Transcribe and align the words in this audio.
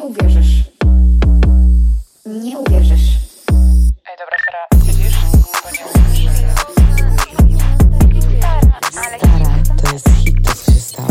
Nie 0.00 0.06
uwierzysz. 0.06 0.64
Nie 2.26 2.58
uwierzysz. 2.58 3.08
Ej, 4.06 4.16
dobra, 4.18 4.36
Sara, 4.44 4.82
siedzisz? 4.86 5.14
Bo 5.64 5.70
nie 5.70 5.84
Stara, 8.90 9.62
to 9.82 9.92
jest 9.92 10.08
hit, 10.24 10.46
to 10.46 10.54
co 10.54 10.72
się 10.72 10.80
stało. 10.80 11.08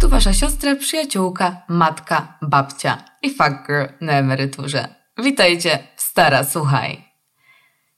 Tu 0.00 0.08
wasza 0.08 0.32
siostra, 0.32 0.76
przyjaciółka, 0.76 1.62
matka, 1.68 2.38
babcia 2.42 3.04
i 3.22 3.30
fuck 3.30 3.66
girl 3.66 3.84
na 4.00 4.12
emeryturze. 4.12 4.94
Witajcie 5.18 5.78
Stara 5.96 6.44
Słuchaj. 6.44 7.04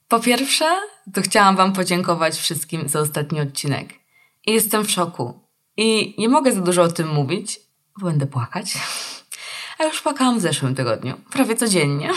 Po 0.07 0.19
pierwsze, 0.19 0.65
to 1.13 1.21
chciałam 1.21 1.55
wam 1.55 1.73
podziękować 1.73 2.35
wszystkim 2.35 2.89
za 2.89 2.99
ostatni 2.99 3.41
odcinek. 3.41 3.93
I 4.45 4.53
jestem 4.53 4.85
w 4.85 4.91
szoku. 4.91 5.39
I 5.77 6.15
nie 6.17 6.29
mogę 6.29 6.51
za 6.51 6.61
dużo 6.61 6.81
o 6.81 6.87
tym 6.87 7.07
mówić, 7.07 7.59
bo 7.99 8.05
będę 8.05 8.27
płakać. 8.27 8.77
A 9.77 9.83
już 9.83 10.01
płakałam 10.01 10.39
w 10.39 10.41
zeszłym 10.41 10.75
tygodniu, 10.75 11.13
prawie 11.31 11.55
codziennie. 11.55 12.11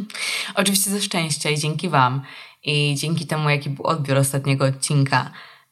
Oczywiście 0.54 0.90
ze 0.90 1.00
szczęścia 1.00 1.50
i 1.50 1.58
dzięki 1.58 1.88
wam. 1.88 2.22
I 2.64 2.94
dzięki 2.98 3.26
temu, 3.26 3.50
jaki 3.50 3.70
był 3.70 3.86
odbiór 3.86 4.18
ostatniego 4.18 4.64
odcinka. 4.64 5.30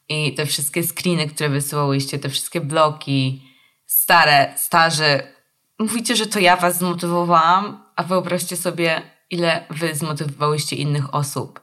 I 0.09 0.33
te 0.33 0.45
wszystkie 0.45 0.83
screeny, 0.83 1.27
które 1.27 1.49
wysyłałyście, 1.49 2.19
te 2.19 2.29
wszystkie 2.29 2.61
bloki, 2.61 3.43
stare, 3.85 4.53
starzy. 4.57 5.19
Mówicie, 5.79 6.15
że 6.15 6.25
to 6.25 6.39
ja 6.39 6.57
was 6.57 6.77
zmotywowałam, 6.77 7.83
a 7.95 8.03
wyobraźcie 8.03 8.57
sobie, 8.57 9.01
ile 9.29 9.65
wy 9.69 9.95
zmotywowałyście 9.95 10.75
innych 10.75 11.15
osób. 11.15 11.61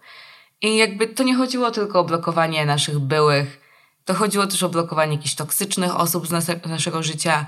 I 0.62 0.76
jakby 0.76 1.06
to 1.06 1.22
nie 1.22 1.34
chodziło 1.34 1.70
tylko 1.70 2.00
o 2.00 2.04
blokowanie 2.04 2.66
naszych 2.66 2.98
byłych, 2.98 3.60
to 4.04 4.14
chodziło 4.14 4.46
też 4.46 4.62
o 4.62 4.68
blokowanie 4.68 5.12
jakichś 5.12 5.34
toksycznych 5.34 5.96
osób 5.96 6.26
z 6.26 6.30
nas- 6.30 6.66
naszego 6.66 7.02
życia. 7.02 7.46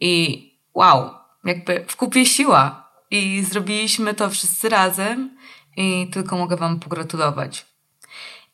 I 0.00 0.42
wow, 0.74 1.10
jakby 1.44 1.84
w 1.88 1.96
kupie 1.96 2.26
siła. 2.26 2.92
I 3.10 3.44
zrobiliśmy 3.50 4.14
to 4.14 4.30
wszyscy 4.30 4.68
razem 4.68 5.36
i 5.76 6.10
tylko 6.12 6.36
mogę 6.36 6.56
wam 6.56 6.80
pogratulować. 6.80 7.66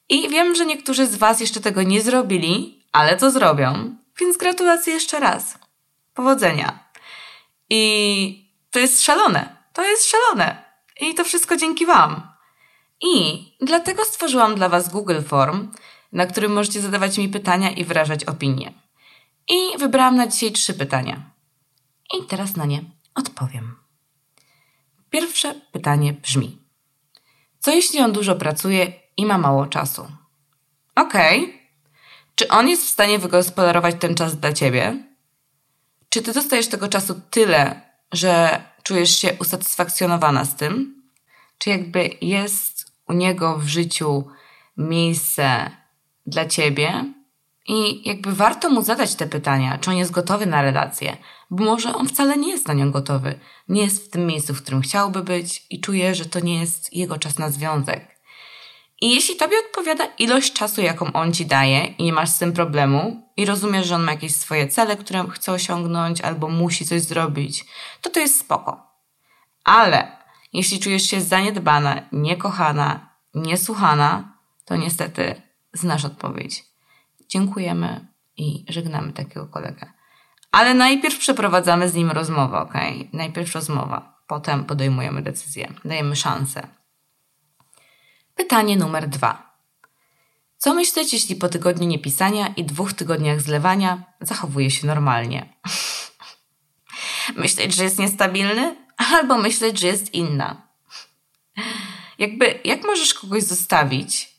I 0.09 0.29
wiem, 0.29 0.55
że 0.55 0.67
niektórzy 0.67 1.07
z 1.07 1.17
Was 1.17 1.41
jeszcze 1.41 1.61
tego 1.61 1.83
nie 1.83 2.03
zrobili, 2.03 2.85
ale 2.93 3.17
to 3.17 3.31
zrobią, 3.31 3.97
więc 4.21 4.37
gratulacje 4.37 4.95
jeszcze 4.95 5.21
raz. 5.21 5.59
Powodzenia. 6.15 6.89
I 7.71 8.53
to 8.71 8.79
jest 8.79 9.03
szalone. 9.03 9.57
To 9.73 9.85
jest 9.85 10.11
szalone. 10.11 10.65
I 11.01 11.15
to 11.15 11.25
wszystko 11.25 11.57
dzięki 11.57 11.87
Wam. 11.87 12.23
I 13.01 13.45
dlatego 13.61 14.05
stworzyłam 14.05 14.55
dla 14.55 14.69
Was 14.69 14.89
Google 14.89 15.23
Form, 15.23 15.69
na 16.13 16.27
którym 16.27 16.53
możecie 16.53 16.81
zadawać 16.81 17.19
mi 17.19 17.29
pytania 17.29 17.71
i 17.71 17.85
wyrażać 17.85 18.25
opinie. 18.25 18.73
I 19.49 19.79
wybrałam 19.79 20.17
na 20.17 20.27
dzisiaj 20.27 20.53
trzy 20.53 20.75
pytania. 20.75 21.31
I 22.15 22.27
teraz 22.27 22.57
na 22.57 22.65
nie 22.65 22.85
odpowiem. 23.15 23.77
Pierwsze 25.11 25.55
pytanie 25.73 26.13
brzmi: 26.13 26.59
Co 27.59 27.71
jeśli 27.71 28.01
on 28.01 28.13
dużo 28.13 28.37
pracuje 28.37 28.93
i 29.17 29.27
ma 29.27 29.39
mało 29.39 29.67
czasu? 29.67 30.07
Okej. 30.95 31.59
Czy 32.35 32.49
on 32.49 32.69
jest 32.69 32.85
w 32.85 32.91
stanie 32.91 33.19
wygospodarować 33.19 33.97
ten 34.01 34.15
czas 34.15 34.37
dla 34.37 34.53
ciebie? 34.53 35.05
Czy 36.09 36.23
ty 36.23 36.33
dostajesz 36.33 36.69
tego 36.69 36.89
czasu 36.89 37.21
tyle, 37.31 37.81
że 38.13 38.63
czujesz 38.83 39.17
się 39.17 39.37
usatysfakcjonowana 39.41 40.45
z 40.45 40.57
tym? 40.57 41.03
Czy 41.59 41.71
jakby 41.71 42.11
jest 42.21 42.93
u 43.09 43.13
niego 43.13 43.59
w 43.59 43.67
życiu 43.67 44.29
miejsce 44.77 45.71
dla 46.27 46.47
ciebie? 46.47 47.13
I 47.69 48.09
jakby 48.09 48.33
warto 48.33 48.71
mu 48.71 48.83
zadać 48.83 49.15
te 49.15 49.27
pytania, 49.27 49.79
czy 49.79 49.91
on 49.91 49.97
jest 49.97 50.11
gotowy 50.11 50.47
na 50.47 50.63
relację, 50.63 51.17
bo 51.51 51.65
może 51.65 51.95
on 51.95 52.09
wcale 52.09 52.37
nie 52.37 52.51
jest 52.51 52.69
na 52.69 52.75
nią 52.75 52.91
gotowy. 52.91 53.39
Nie 53.69 53.83
jest 53.83 54.07
w 54.07 54.11
tym 54.11 54.27
miejscu, 54.27 54.55
w 54.55 54.63
którym 54.63 54.81
chciałby 54.81 55.23
być 55.23 55.67
i 55.71 55.81
czuje, 55.81 56.15
że 56.15 56.25
to 56.25 56.41
nie 56.41 56.61
jest 56.61 56.97
jego 56.97 57.19
czas 57.19 57.39
na 57.39 57.51
związek. 57.51 58.19
I 59.01 59.15
jeśli 59.15 59.37
tobie 59.37 59.57
odpowiada 59.67 60.05
ilość 60.19 60.53
czasu, 60.53 60.83
jaką 60.83 61.13
on 61.13 61.33
ci 61.33 61.47
daje 61.47 61.87
i 61.87 62.05
nie 62.05 62.13
masz 62.13 62.29
z 62.29 62.39
tym 62.39 62.53
problemu 62.53 63.23
i 63.37 63.47
rozumiesz, 63.47 63.87
że 63.87 63.95
on 63.95 64.03
ma 64.03 64.13
jakieś 64.13 64.35
swoje 64.35 64.69
cele, 64.69 64.97
które 64.97 65.25
chce 65.31 65.53
osiągnąć 65.53 66.21
albo 66.21 66.49
musi 66.49 66.87
coś 66.87 67.03
zrobić, 67.03 67.65
to 68.01 68.11
to 68.11 68.21
jest 68.21 68.41
spoko. 68.41 68.87
Ale 69.65 70.17
jeśli 70.53 70.79
czujesz 70.79 71.03
się 71.03 71.21
zaniedbana, 71.21 72.03
niekochana, 72.13 73.17
niesłuchana, 73.35 74.39
to 74.65 74.77
niestety 74.77 75.43
znasz 75.73 76.05
odpowiedź. 76.05 76.68
Dziękujemy 77.29 78.07
i 78.37 78.65
żegnamy 78.69 79.13
takiego 79.13 79.47
kolegę. 79.47 79.93
Ale 80.53 80.75
najpierw 80.75 81.19
przeprowadzamy 81.19 81.89
z 81.89 81.95
nim 81.95 82.11
rozmowę, 82.11 82.59
ok? 82.59 82.75
Najpierw 83.13 83.55
rozmowa, 83.55 84.23
potem 84.27 84.65
podejmujemy 84.65 85.23
decyzję, 85.23 85.73
dajemy 85.85 86.17
szansę. 86.17 86.69
Pytanie 88.35 88.77
numer 88.77 89.09
dwa. 89.09 89.59
Co 90.57 90.75
myśleć, 90.75 91.13
jeśli 91.13 91.37
po 91.37 91.49
tygodniu 91.49 91.89
niepisania 91.89 92.49
i 92.49 92.65
dwóch 92.65 92.93
tygodniach 92.93 93.41
zlewania 93.41 94.03
zachowuje 94.21 94.71
się 94.71 94.87
normalnie? 94.87 95.55
myśleć, 97.37 97.75
że 97.75 97.85
jest 97.85 97.99
niestabilny? 97.99 98.77
Albo 98.97 99.39
myśleć, 99.39 99.79
że 99.79 99.87
jest 99.87 100.15
inna? 100.15 100.69
Jakby, 102.19 102.61
jak 102.65 102.85
możesz 102.85 103.15
kogoś 103.15 103.43
zostawić, 103.43 104.38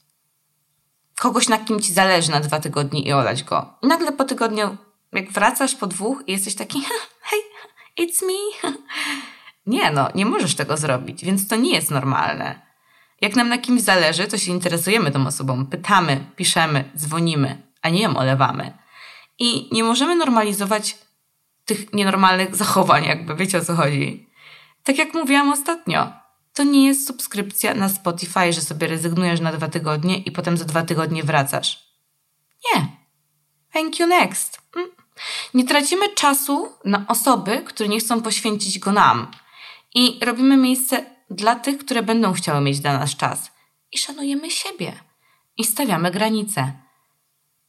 kogoś, 1.19 1.47
na 1.47 1.57
kim 1.57 1.80
ci 1.80 1.94
zależy 1.94 2.31
na 2.31 2.40
dwa 2.40 2.59
tygodnie 2.59 3.02
i 3.02 3.13
olać 3.13 3.44
go. 3.44 3.74
I 3.81 3.88
nagle 3.88 4.12
po 4.12 4.24
tygodniu, 4.24 4.78
jak 5.12 5.31
wracasz 5.31 5.75
po 5.75 5.88
dwóch 5.88 6.24
i 6.28 6.31
jesteś 6.31 6.56
taki, 6.56 6.81
hej, 7.22 7.40
it's 8.00 8.25
me. 8.25 8.72
Nie 9.66 9.91
no, 9.91 10.09
nie 10.16 10.25
możesz 10.25 10.56
tego 10.56 10.78
zrobić, 10.78 11.25
więc 11.25 11.47
to 11.47 11.56
nie 11.56 11.74
jest 11.74 11.91
normalne. 11.91 12.62
Jak 13.22 13.35
nam 13.35 13.50
na 13.50 13.57
kimś 13.57 13.81
zależy, 13.81 14.28
to 14.28 14.38
się 14.38 14.52
interesujemy 14.52 15.12
tą 15.12 15.28
osobą, 15.28 15.66
pytamy, 15.66 16.25
piszemy, 16.35 16.91
dzwonimy, 16.97 17.62
a 17.81 17.90
nie 17.90 18.01
ją 18.01 18.18
olewamy. 18.18 18.74
I 19.40 19.69
nie 19.72 19.84
możemy 19.84 20.16
normalizować 20.16 20.97
tych 21.66 21.94
nienormalnych 21.94 22.56
zachowań, 22.56 23.06
jakby 23.06 23.36
wiecie 23.36 23.57
o 23.57 23.66
co 23.66 23.75
chodzi. 23.75 24.30
Tak 24.84 24.97
jak 24.97 25.13
mówiłam 25.13 25.51
ostatnio, 25.51 26.13
to 26.54 26.64
nie 26.64 26.88
jest 26.88 27.08
subskrypcja 27.08 27.74
na 27.74 27.90
Spotify, 27.90 28.54
że 28.54 28.62
sobie 28.62 28.88
rezygnujesz 28.88 29.40
na 29.40 29.52
dwa 29.52 29.68
tygodnie 29.68 30.18
i 30.18 30.32
potem 30.32 30.58
za 30.58 30.66
dwa 30.66 30.84
tygodnie 30.84 31.24
wracasz. 31.24 31.90
Nie. 32.66 32.88
Thank 33.74 34.00
you 34.00 34.08
next. 34.08 34.62
Mm. 34.76 34.90
Nie 35.54 35.66
tracimy 35.66 36.14
czasu 36.16 36.72
na 36.86 37.06
osoby, 37.08 37.62
które 37.66 37.90
nie 37.90 38.00
chcą 38.00 38.22
poświęcić 38.22 38.80
go 38.80 38.92
nam. 38.92 39.32
I 39.96 40.20
robimy 40.26 40.58
miejsce 40.58 41.06
dla 41.30 41.56
tych, 41.56 41.78
które 41.78 42.04
będą 42.04 42.34
chciały 42.34 42.62
mieć 42.62 42.80
dla 42.80 43.00
nas 43.00 43.16
czas. 43.16 43.52
I 43.92 43.98
szanujemy 43.98 44.52
siebie. 44.52 44.94
I 45.58 45.64
stawiamy 45.64 46.12
granice. 46.12 46.74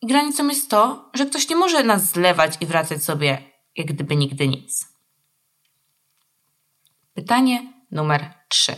I 0.03 0.07
granicą 0.07 0.49
jest 0.49 0.71
to, 0.71 1.11
że 1.15 1.27
ktoś 1.27 1.49
nie 1.49 1.57
może 1.57 1.85
nas 1.85 2.05
zlewać 2.05 2.55
i 2.61 2.67
wracać 2.67 3.05
sobie 3.05 3.51
jak 3.77 3.87
gdyby 3.87 4.17
nigdy 4.17 4.49
nic. 4.49 4.89
Pytanie 7.15 7.73
numer 7.91 8.40
3, 8.51 8.77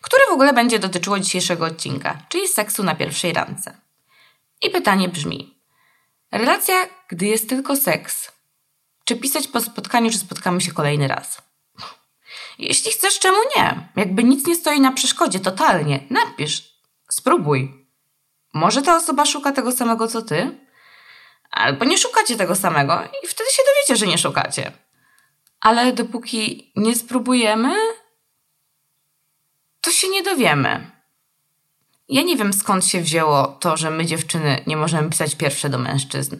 które 0.00 0.26
w 0.26 0.32
ogóle 0.32 0.52
będzie 0.52 0.78
dotyczyło 0.78 1.18
dzisiejszego 1.18 1.64
odcinka, 1.64 2.18
czyli 2.28 2.48
seksu 2.48 2.82
na 2.82 2.94
pierwszej 2.94 3.32
randce. 3.32 3.80
I 4.62 4.70
pytanie 4.70 5.08
brzmi: 5.08 5.58
Relacja, 6.32 6.86
gdy 7.08 7.26
jest 7.26 7.48
tylko 7.48 7.76
seks, 7.76 8.32
czy 9.04 9.16
pisać 9.16 9.48
po 9.48 9.60
spotkaniu, 9.60 10.10
czy 10.10 10.18
spotkamy 10.18 10.60
się 10.60 10.72
kolejny 10.72 11.08
raz? 11.08 11.42
Jeśli 12.58 12.92
chcesz, 12.92 13.18
czemu 13.18 13.38
nie? 13.56 13.88
Jakby 13.96 14.24
nic 14.24 14.46
nie 14.46 14.54
stoi 14.54 14.80
na 14.80 14.92
przeszkodzie, 14.92 15.40
totalnie. 15.40 16.00
Napisz, 16.10 16.62
spróbuj. 17.10 17.86
Może 18.54 18.82
ta 18.82 18.96
osoba 18.96 19.26
szuka 19.26 19.52
tego 19.52 19.72
samego 19.72 20.08
co 20.08 20.22
ty? 20.22 20.58
Albo 21.50 21.84
nie 21.84 21.98
szukacie 21.98 22.36
tego 22.36 22.56
samego 22.56 23.02
i 23.24 23.26
wtedy 23.26 23.50
się 23.50 23.62
dowiecie, 23.66 23.96
że 23.96 24.06
nie 24.06 24.18
szukacie. 24.18 24.72
Ale 25.60 25.92
dopóki 25.92 26.72
nie 26.76 26.94
spróbujemy, 26.94 27.74
to 29.82 29.90
się 29.90 30.08
nie 30.08 30.22
dowiemy. 30.22 30.90
Ja 32.08 32.22
nie 32.22 32.36
wiem 32.36 32.52
skąd 32.52 32.86
się 32.86 33.00
wzięło 33.00 33.46
to, 33.46 33.76
że 33.76 33.90
my 33.90 34.06
dziewczyny 34.06 34.62
nie 34.66 34.76
możemy 34.76 35.10
pisać 35.10 35.34
pierwsze 35.34 35.68
do 35.68 35.78
mężczyzn. 35.78 36.36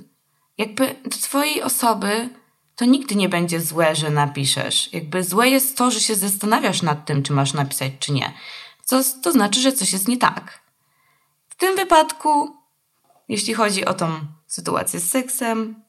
Jakby 0.58 0.96
do 1.04 1.16
twojej 1.16 1.62
osoby 1.62 2.28
to 2.76 2.84
nigdy 2.84 3.14
nie 3.14 3.28
będzie 3.28 3.60
złe, 3.60 3.96
że 3.96 4.10
napiszesz. 4.10 4.92
Jakby 4.92 5.24
złe 5.24 5.48
jest 5.48 5.76
to, 5.76 5.90
że 5.90 6.00
się 6.00 6.14
zastanawiasz 6.14 6.82
nad 6.82 7.06
tym, 7.06 7.22
czy 7.22 7.32
masz 7.32 7.52
napisać, 7.52 7.92
czy 8.00 8.12
nie. 8.12 8.32
Co 8.84 9.00
to 9.22 9.32
znaczy, 9.32 9.60
że 9.60 9.72
coś 9.72 9.92
jest 9.92 10.08
nie 10.08 10.18
tak. 10.18 10.60
W 11.48 11.54
tym 11.54 11.76
wypadku, 11.76 12.56
jeśli 13.28 13.54
chodzi 13.54 13.84
o 13.84 13.94
tą 13.94 14.20
sytuację 14.46 15.00
z 15.00 15.10
seksem, 15.10 15.82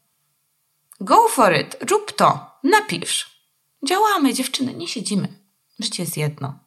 go 1.02 1.28
for 1.30 1.56
it, 1.56 1.78
rób 1.92 2.12
to, 2.12 2.52
napisz. 2.64 3.44
Działamy, 3.88 4.34
dziewczyny, 4.34 4.74
nie 4.74 4.88
siedzimy. 4.88 5.28
Życie 5.80 6.04
jest 6.04 6.18
jedno. 6.18 6.63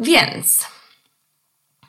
Więc, 0.00 0.66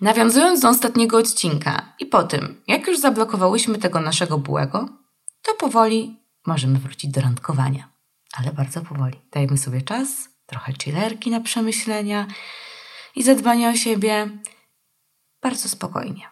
nawiązując 0.01 0.59
do 0.59 0.69
ostatniego 0.69 1.17
odcinka 1.17 1.93
i 1.99 2.05
po 2.05 2.23
tym, 2.23 2.61
jak 2.67 2.87
już 2.87 2.99
zablokowałyśmy 2.99 3.77
tego 3.77 3.99
naszego 4.01 4.37
bułego, 4.37 4.89
to 5.41 5.53
powoli 5.53 6.19
możemy 6.45 6.79
wrócić 6.79 7.11
do 7.11 7.21
randkowania. 7.21 7.89
ale 8.37 8.53
bardzo 8.53 8.81
powoli. 8.81 9.19
Dajmy 9.31 9.57
sobie 9.57 9.81
czas, 9.81 10.29
trochę 10.45 10.73
chillerki 10.83 11.31
na 11.31 11.41
przemyślenia 11.41 12.27
i 13.15 13.23
zadbanie 13.23 13.69
o 13.69 13.75
siebie. 13.75 14.29
Bardzo 15.41 15.69
spokojnie. 15.69 16.29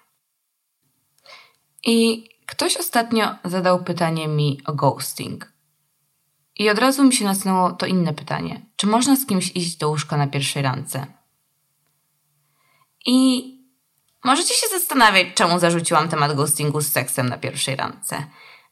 I 1.86 2.30
ktoś 2.46 2.78
ostatnio 2.78 3.36
zadał 3.46 3.84
pytanie 3.84 4.28
mi 4.28 4.62
o 4.66 4.74
ghosting. 4.74 5.54
I 6.56 6.70
od 6.70 6.80
razu 6.80 7.04
mi 7.04 7.14
się 7.14 7.26
nasunęło 7.26 7.72
to 7.72 7.86
inne 7.86 8.14
pytanie. 8.14 8.66
Czy 8.76 8.88
można 8.88 9.16
z 9.16 9.26
kimś 9.26 9.52
iść 9.56 9.78
do 9.78 9.90
łóżka 9.90 10.18
na 10.18 10.28
pierwszej 10.28 10.64
randce? 10.64 11.17
I 13.08 13.54
możecie 14.24 14.54
się 14.54 14.68
zastanawiać, 14.68 15.28
czemu 15.36 15.60
zarzuciłam 15.60 16.10
temat 16.10 16.34
ghostingu 16.36 16.82
z 16.82 16.92
seksem 16.92 17.30
na 17.30 17.38
pierwszej 17.38 17.76
randce. 17.76 18.24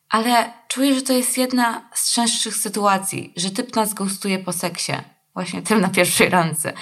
Ale 0.09 0.53
czuję, 0.67 0.95
że 0.95 1.01
to 1.01 1.13
jest 1.13 1.37
jedna 1.37 1.89
z 1.93 2.11
częstszych 2.11 2.55
sytuacji, 2.55 3.33
że 3.35 3.51
typ 3.51 3.75
nas 3.75 3.93
ghostuje 3.93 4.39
po 4.39 4.53
seksie. 4.53 4.93
Właśnie 5.33 5.61
tym 5.61 5.81
na 5.81 5.89
pierwszej 5.89 6.29
randce. 6.29 6.73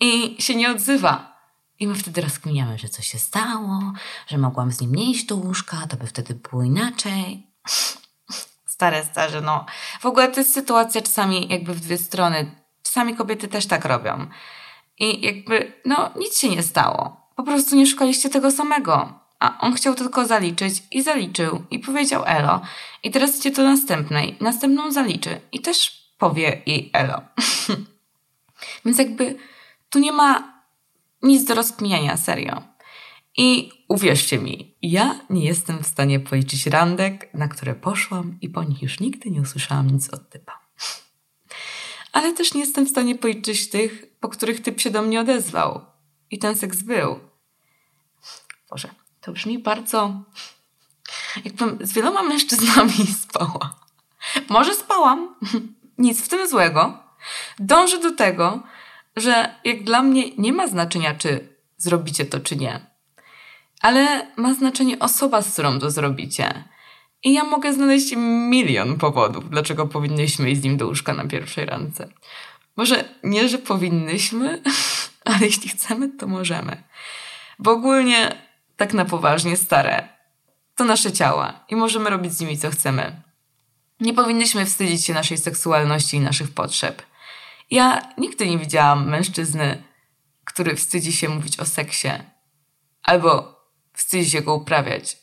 I 0.00 0.42
się 0.42 0.54
nie 0.54 0.70
odzywa. 0.70 1.34
I 1.78 1.86
my 1.86 1.94
wtedy 1.94 2.20
rozkminiamy, 2.20 2.78
że 2.78 2.88
coś 2.88 3.06
się 3.06 3.18
stało, 3.18 3.92
że 4.26 4.38
mogłam 4.38 4.72
z 4.72 4.80
nim 4.80 4.94
nie 4.94 5.10
iść 5.10 5.26
do 5.26 5.36
łóżka, 5.36 5.76
to 5.88 5.96
by 5.96 6.06
wtedy 6.06 6.34
było 6.34 6.62
inaczej. 6.62 7.46
Stare, 8.66 9.04
starze, 9.04 9.40
no. 9.40 9.66
W 10.00 10.06
ogóle 10.06 10.28
to 10.28 10.40
jest 10.40 10.54
sytuacja 10.54 11.02
czasami 11.02 11.48
jakby 11.48 11.74
w 11.74 11.80
dwie 11.80 11.98
strony. 11.98 12.64
Czasami 12.82 13.16
kobiety 13.16 13.48
też 13.48 13.66
tak 13.66 13.84
robią. 13.84 14.26
I 14.98 15.26
jakby, 15.26 15.72
no, 15.84 16.10
nic 16.16 16.38
się 16.38 16.48
nie 16.48 16.62
stało. 16.62 17.20
Po 17.36 17.42
prostu 17.42 17.76
nie 17.76 17.86
szukaliście 17.86 18.30
tego 18.30 18.50
samego. 18.50 19.20
A 19.40 19.58
on 19.60 19.74
chciał 19.74 19.94
tylko 19.94 20.26
zaliczyć 20.26 20.82
i 20.90 21.02
zaliczył 21.02 21.64
i 21.70 21.78
powiedział 21.78 22.22
elo. 22.26 22.60
I 23.02 23.10
teraz 23.10 23.38
idzie 23.38 23.50
do 23.50 23.62
następnej. 23.62 24.36
Następną 24.40 24.92
zaliczy 24.92 25.40
i 25.52 25.60
też 25.60 26.04
powie 26.18 26.62
jej 26.66 26.90
elo. 26.92 27.20
Więc 28.84 28.98
jakby 28.98 29.36
tu 29.90 29.98
nie 29.98 30.12
ma 30.12 30.54
nic 31.22 31.44
do 31.44 31.54
rozkminiania, 31.54 32.16
serio. 32.16 32.62
I 33.36 33.70
uwierzcie 33.88 34.38
mi, 34.38 34.74
ja 34.82 35.20
nie 35.30 35.44
jestem 35.44 35.82
w 35.82 35.86
stanie 35.86 36.20
policzyć 36.20 36.66
randek, 36.66 37.34
na 37.34 37.48
które 37.48 37.74
poszłam 37.74 38.38
i 38.40 38.48
po 38.48 38.64
nich 38.64 38.82
już 38.82 39.00
nigdy 39.00 39.30
nie 39.30 39.40
usłyszałam 39.40 39.90
nic 39.90 40.10
od 40.10 40.30
typa. 40.30 40.63
Ale 42.14 42.32
też 42.32 42.54
nie 42.54 42.60
jestem 42.60 42.86
w 42.86 42.90
stanie 42.90 43.14
policzyć 43.14 43.70
tych, 43.70 44.06
po 44.20 44.28
których 44.28 44.62
typ 44.62 44.80
się 44.80 44.90
do 44.90 45.02
mnie 45.02 45.20
odezwał. 45.20 45.80
I 46.30 46.38
ten 46.38 46.56
seks 46.56 46.82
był. 46.82 47.20
Boże, 48.70 48.88
to 49.20 49.32
brzmi 49.32 49.58
bardzo... 49.58 50.22
Jakbym 51.44 51.78
z 51.80 51.92
wieloma 51.92 52.22
mężczyznami 52.22 53.06
spała. 53.22 53.80
Może 54.48 54.74
spałam, 54.74 55.34
nic 55.98 56.22
w 56.22 56.28
tym 56.28 56.48
złego. 56.48 56.98
Dążę 57.58 57.98
do 57.98 58.14
tego, 58.16 58.62
że 59.16 59.54
jak 59.64 59.84
dla 59.84 60.02
mnie 60.02 60.30
nie 60.38 60.52
ma 60.52 60.66
znaczenia, 60.66 61.14
czy 61.14 61.48
zrobicie 61.76 62.24
to, 62.24 62.40
czy 62.40 62.56
nie. 62.56 62.86
Ale 63.80 64.32
ma 64.36 64.54
znaczenie 64.54 64.98
osoba, 64.98 65.42
z 65.42 65.52
którą 65.52 65.78
to 65.78 65.90
zrobicie. 65.90 66.64
I 67.24 67.32
ja 67.32 67.44
mogę 67.44 67.72
znaleźć 67.72 68.14
milion 68.50 68.98
powodów, 68.98 69.50
dlaczego 69.50 69.86
powinnyśmy 69.86 70.50
iść 70.50 70.60
z 70.60 70.64
nim 70.64 70.76
do 70.76 70.86
łóżka 70.86 71.14
na 71.14 71.24
pierwszej 71.24 71.66
randce. 71.66 72.08
Może 72.76 73.04
nie, 73.22 73.48
że 73.48 73.58
powinnyśmy, 73.58 74.62
ale 75.24 75.38
jeśli 75.40 75.68
chcemy, 75.68 76.08
to 76.08 76.26
możemy. 76.26 76.82
Bo 77.58 77.70
ogólnie, 77.70 78.46
tak 78.76 78.94
na 78.94 79.04
poważnie, 79.04 79.56
stare 79.56 80.14
to 80.74 80.84
nasze 80.84 81.12
ciała 81.12 81.64
i 81.68 81.76
możemy 81.76 82.10
robić 82.10 82.32
z 82.32 82.40
nimi 82.40 82.58
co 82.58 82.70
chcemy. 82.70 83.22
Nie 84.00 84.14
powinnyśmy 84.14 84.66
wstydzić 84.66 85.04
się 85.04 85.14
naszej 85.14 85.38
seksualności 85.38 86.16
i 86.16 86.20
naszych 86.20 86.54
potrzeb. 86.54 87.02
Ja 87.70 88.12
nigdy 88.18 88.46
nie 88.46 88.58
widziałam 88.58 89.08
mężczyzny, 89.08 89.82
który 90.44 90.76
wstydzi 90.76 91.12
się 91.12 91.28
mówić 91.28 91.60
o 91.60 91.64
seksie, 91.64 92.08
albo 93.02 93.60
wstydzi 93.92 94.30
się 94.30 94.42
go 94.42 94.54
uprawiać, 94.54 95.16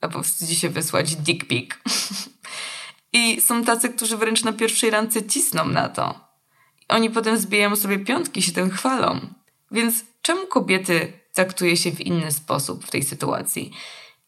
albo 0.00 0.22
wstydzi 0.22 0.56
się 0.56 0.68
wysłać 0.68 1.16
dick 1.16 1.46
pic. 1.46 1.70
I 3.12 3.40
są 3.40 3.64
tacy, 3.64 3.88
którzy 3.88 4.16
wręcz 4.16 4.44
na 4.44 4.52
pierwszej 4.52 4.90
randce 4.90 5.22
cisną 5.22 5.64
na 5.64 5.88
to. 5.88 6.28
Oni 6.88 7.10
potem 7.10 7.38
zbijają 7.38 7.76
sobie 7.76 7.98
piątki, 7.98 8.42
się 8.42 8.52
tym 8.52 8.70
chwalą. 8.70 9.20
Więc 9.70 10.04
czemu 10.22 10.46
kobiety 10.46 11.12
traktuje 11.32 11.76
się 11.76 11.92
w 11.92 12.00
inny 12.00 12.32
sposób 12.32 12.84
w 12.84 12.90
tej 12.90 13.02
sytuacji? 13.02 13.72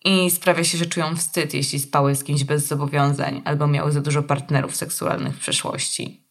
I 0.05 0.31
sprawia 0.31 0.65
się, 0.65 0.79
że 0.79 0.87
czują 0.87 1.17
wstyd, 1.17 1.55
jeśli 1.55 1.81
spały 1.81 2.17
z 2.17 2.25
kimś 2.25 2.45
bez 2.45 2.67
zobowiązań 2.67 3.43
albo 3.45 3.67
miały 3.67 3.93
za 3.93 4.01
dużo 4.01 4.23
partnerów 4.23 4.77
seksualnych 4.77 5.37
w 5.37 5.41
przeszłości. 5.41 6.25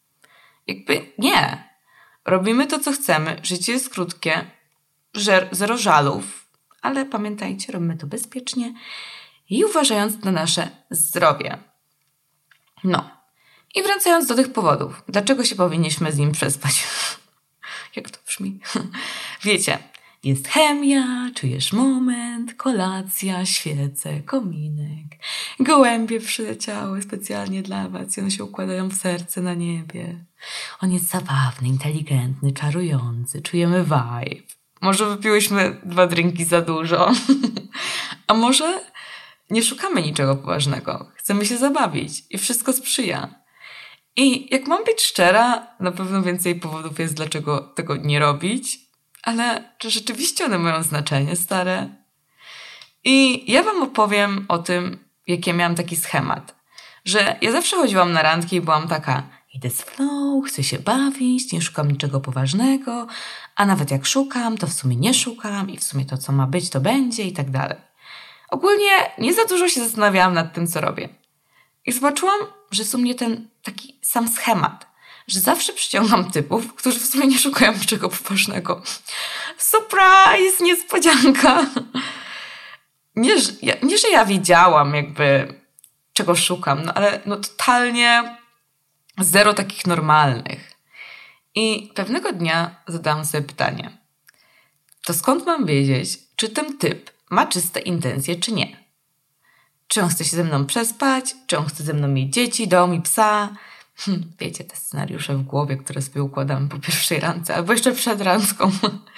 Jakby 0.66 1.06
nie. 1.18 1.64
Robimy 2.24 2.66
to, 2.66 2.78
co 2.78 2.92
chcemy. 2.92 3.36
Życie 3.42 3.72
jest 3.72 3.90
krótkie. 3.90 4.50
Zero 5.52 5.78
żalów. 5.78 6.46
Ale 6.82 7.06
pamiętajcie, 7.06 7.72
robimy 7.72 7.96
to 7.96 8.06
bezpiecznie 8.06 8.74
i 9.50 9.64
uważając 9.64 10.24
na 10.24 10.32
nasze 10.32 10.70
zdrowie. 10.90 11.58
No. 12.84 13.10
I 13.74 13.82
wracając 13.82 14.26
do 14.26 14.34
tych 14.34 14.52
powodów. 14.52 15.02
Dlaczego 15.08 15.44
się 15.44 15.56
powinniśmy 15.56 16.12
z 16.12 16.18
nim 16.18 16.32
przespać? 16.32 16.86
Jak 17.96 18.10
to 18.10 18.18
brzmi? 18.26 18.60
Wiecie, 19.44 19.78
jest 20.24 20.48
chemia, 20.48 21.30
czujesz 21.34 21.72
moment, 21.72 22.54
kolacja, 22.54 23.46
świece, 23.46 24.20
kominek. 24.20 25.06
Gołębie 25.60 26.20
przyleciały 26.20 27.02
specjalnie 27.02 27.62
dla 27.62 27.88
was 27.88 28.18
i 28.18 28.20
one 28.20 28.30
się 28.30 28.44
układają 28.44 28.88
w 28.88 28.94
serce 28.94 29.40
na 29.40 29.54
niebie. 29.54 30.24
On 30.80 30.92
jest 30.92 31.08
zabawny, 31.08 31.68
inteligentny, 31.68 32.52
czarujący, 32.52 33.42
czujemy 33.42 33.84
vibe. 33.84 34.42
Może 34.80 35.06
wypiłyśmy 35.06 35.80
dwa 35.84 36.06
drinki 36.06 36.44
za 36.44 36.62
dużo. 36.62 37.12
A 38.26 38.34
może 38.34 38.80
nie 39.50 39.62
szukamy 39.62 40.02
niczego 40.02 40.36
poważnego. 40.36 41.12
Chcemy 41.14 41.46
się 41.46 41.56
zabawić 41.56 42.12
i 42.30 42.38
wszystko 42.38 42.72
sprzyja. 42.72 43.34
I 44.16 44.54
jak 44.54 44.66
mam 44.66 44.84
być 44.84 45.02
szczera, 45.02 45.66
na 45.80 45.92
pewno 45.92 46.22
więcej 46.22 46.54
powodów 46.54 46.98
jest, 46.98 47.14
dlaczego 47.14 47.60
tego 47.60 47.96
nie 47.96 48.18
robić, 48.18 48.78
ale 49.22 49.74
czy 49.78 49.90
rzeczywiście 49.90 50.44
one 50.44 50.58
mają 50.58 50.82
znaczenie 50.82 51.36
stare? 51.36 51.88
I 53.04 53.44
ja 53.52 53.62
Wam 53.62 53.82
opowiem 53.82 54.44
o 54.48 54.58
tym, 54.58 55.04
jakie 55.26 55.52
miałam 55.52 55.74
taki 55.74 55.96
schemat. 55.96 56.54
Że 57.04 57.36
ja 57.40 57.52
zawsze 57.52 57.76
chodziłam 57.76 58.12
na 58.12 58.22
randki 58.22 58.56
i 58.56 58.60
byłam 58.60 58.88
taka, 58.88 59.22
idę 59.54 59.70
z 59.70 59.82
flow, 59.82 60.44
chcę 60.46 60.64
się 60.64 60.78
bawić, 60.78 61.52
nie 61.52 61.62
szukam 61.62 61.90
niczego 61.90 62.20
poważnego, 62.20 63.06
a 63.56 63.66
nawet 63.66 63.90
jak 63.90 64.06
szukam, 64.06 64.58
to 64.58 64.66
w 64.66 64.72
sumie 64.72 64.96
nie 64.96 65.14
szukam 65.14 65.70
i 65.70 65.76
w 65.76 65.84
sumie 65.84 66.04
to, 66.04 66.18
co 66.18 66.32
ma 66.32 66.46
być, 66.46 66.70
to 66.70 66.80
będzie 66.80 67.22
i 67.22 67.32
tak 67.32 67.50
dalej. 67.50 67.89
Ogólnie 68.50 68.90
nie 69.18 69.34
za 69.34 69.44
dużo 69.44 69.68
się 69.68 69.84
zastanawiałam 69.84 70.34
nad 70.34 70.54
tym, 70.54 70.66
co 70.66 70.80
robię. 70.80 71.08
I 71.86 71.92
zobaczyłam, 71.92 72.40
że 72.70 72.82
jest 72.82 72.94
mnie 72.94 73.14
ten 73.14 73.48
taki 73.62 73.98
sam 74.02 74.28
schemat, 74.28 74.86
że 75.26 75.40
zawsze 75.40 75.72
przyciągam 75.72 76.30
typów, 76.30 76.74
którzy 76.74 76.98
w 77.00 77.06
sumie 77.06 77.26
nie 77.26 77.38
szukają 77.38 77.72
niczego 77.72 78.08
poważnego. 78.08 78.82
Surprise! 79.58 80.64
Niespodzianka! 80.64 81.66
Nie, 83.16 83.34
nie, 83.82 83.98
że 83.98 84.08
ja 84.08 84.24
wiedziałam 84.24 84.94
jakby 84.94 85.54
czego 86.12 86.36
szukam, 86.36 86.82
no 86.84 86.94
ale 86.94 87.20
no 87.26 87.36
totalnie 87.36 88.36
zero 89.18 89.54
takich 89.54 89.86
normalnych. 89.86 90.72
I 91.54 91.92
pewnego 91.94 92.32
dnia 92.32 92.82
zadałam 92.88 93.24
sobie 93.24 93.44
pytanie. 93.44 93.98
To 95.04 95.14
skąd 95.14 95.46
mam 95.46 95.66
wiedzieć, 95.66 96.18
czy 96.36 96.48
ten 96.48 96.78
typ 96.78 97.10
ma 97.30 97.46
czyste 97.46 97.80
intencje, 97.80 98.36
czy 98.36 98.52
nie? 98.52 98.76
Czy 99.88 100.02
on 100.02 100.08
chce 100.08 100.24
się 100.24 100.36
ze 100.36 100.44
mną 100.44 100.66
przespać? 100.66 101.34
Czy 101.46 101.58
on 101.58 101.66
chce 101.66 101.84
ze 101.84 101.94
mną 101.94 102.08
mieć 102.08 102.34
dzieci, 102.34 102.68
dom 102.68 102.94
i 102.94 103.00
psa? 103.00 103.56
Hm, 103.96 104.32
wiecie, 104.38 104.64
te 104.64 104.76
scenariusze 104.76 105.36
w 105.36 105.42
głowie, 105.42 105.76
które 105.76 106.02
sobie 106.02 106.22
układamy 106.22 106.68
po 106.68 106.78
pierwszej 106.78 107.20
randce, 107.20 107.54
albo 107.54 107.72
jeszcze 107.72 107.92
przed 107.92 108.20
randką. 108.20 108.70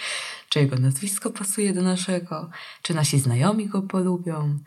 czy 0.49 0.59
jego 0.59 0.77
nazwisko 0.77 1.31
pasuje 1.31 1.73
do 1.73 1.83
naszego? 1.83 2.51
Czy 2.83 2.95
nasi 2.95 3.19
znajomi 3.19 3.69
go 3.69 3.83
polubią? 3.83 4.59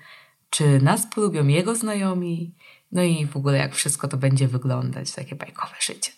Czy 0.50 0.82
nas 0.82 1.08
polubią 1.16 1.48
jego 1.48 1.75
znajomi? 1.75 2.56
No 2.92 3.04
i 3.04 3.25
w 3.25 3.38
ogóle 3.38 3.58
jak 3.58 3.75
wszystko 3.75 4.08
to 4.08 4.18
będzie 4.18 4.48
wyglądać, 4.48 5.12
takie 5.12 5.36
bajkowe 5.36 5.75
życie. 5.80 6.12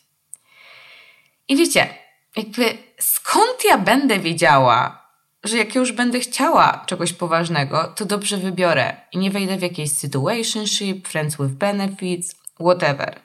I 1.47 1.57
wiecie, 1.57 1.89
jakby 2.35 2.77
skąd 2.99 3.65
ja 3.69 3.77
będę 3.77 4.19
wiedziała, 4.19 5.06
że 5.47 5.57
jak 5.57 5.75
już 5.75 5.91
będę 5.91 6.19
chciała 6.19 6.83
czegoś 6.85 7.13
poważnego, 7.13 7.83
to 7.83 8.05
dobrze 8.05 8.37
wybiorę 8.37 8.95
i 9.11 9.17
nie 9.17 9.31
wejdę 9.31 9.57
w 9.57 9.61
jakieś 9.61 9.91
situationship, 9.91 11.07
friends 11.07 11.37
with 11.37 11.51
benefits, 11.51 12.35
whatever. 12.59 13.19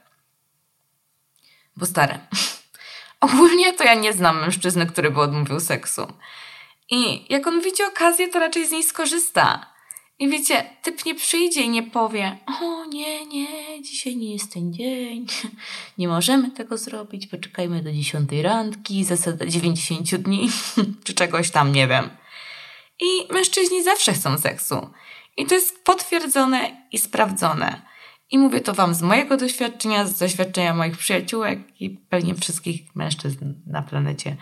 Bo 1.77 1.87
stare. 1.87 2.19
Ogólnie 3.21 3.73
to 3.73 3.85
ja 3.85 3.95
nie 3.95 4.13
znam 4.13 4.41
mężczyzny, 4.41 4.87
który 4.87 5.11
by 5.11 5.21
odmówił 5.21 5.61
seksu. 5.61 6.13
I 6.91 7.33
jak 7.33 7.47
on 7.47 7.61
widzi 7.61 7.83
okazję, 7.83 8.29
to 8.29 8.39
raczej 8.39 8.67
z 8.67 8.71
niej 8.71 8.83
skorzysta. 8.83 9.72
I 10.23 10.29
wiecie, 10.29 10.65
typ 10.83 11.05
nie 11.05 11.15
przyjdzie 11.15 11.63
i 11.63 11.69
nie 11.69 11.83
powie: 11.83 12.39
O 12.47 12.85
nie, 12.85 13.27
nie, 13.27 13.83
dzisiaj 13.83 14.17
nie 14.17 14.33
jest 14.33 14.53
ten 14.53 14.73
dzień. 14.73 15.27
Nie 15.99 16.09
możemy 16.09 16.51
tego 16.51 16.79
zrobić. 16.79 17.27
Poczekajmy 17.27 17.83
do 17.83 17.93
dziesiątej 17.93 18.43
randki, 18.43 19.05
zasada 19.05 19.47
90 19.47 20.17
dni, 20.17 20.49
czy 21.05 21.15
czegoś 21.15 21.51
tam, 21.51 21.73
nie 21.73 21.89
wiem. 21.89 22.11
I 23.01 23.33
mężczyźni 23.33 23.85
zawsze 23.85 24.13
chcą 24.13 24.39
seksu. 24.39 24.91
I 25.37 25.47
to 25.47 25.55
jest 25.55 25.85
potwierdzone 25.85 26.87
i 26.93 26.99
sprawdzone. 26.99 27.83
I 28.31 28.39
mówię 28.39 28.61
to 28.61 28.75
Wam 28.75 28.95
z 28.95 29.03
mojego 29.03 29.37
doświadczenia, 29.37 30.07
z 30.07 30.19
doświadczenia 30.19 30.75
moich 30.75 30.99
przyjaciółek 30.99 31.59
i 31.81 31.91
pewnie 31.91 32.35
wszystkich 32.35 32.95
mężczyzn 32.95 33.55
na 33.67 33.83
planecie 33.83 34.37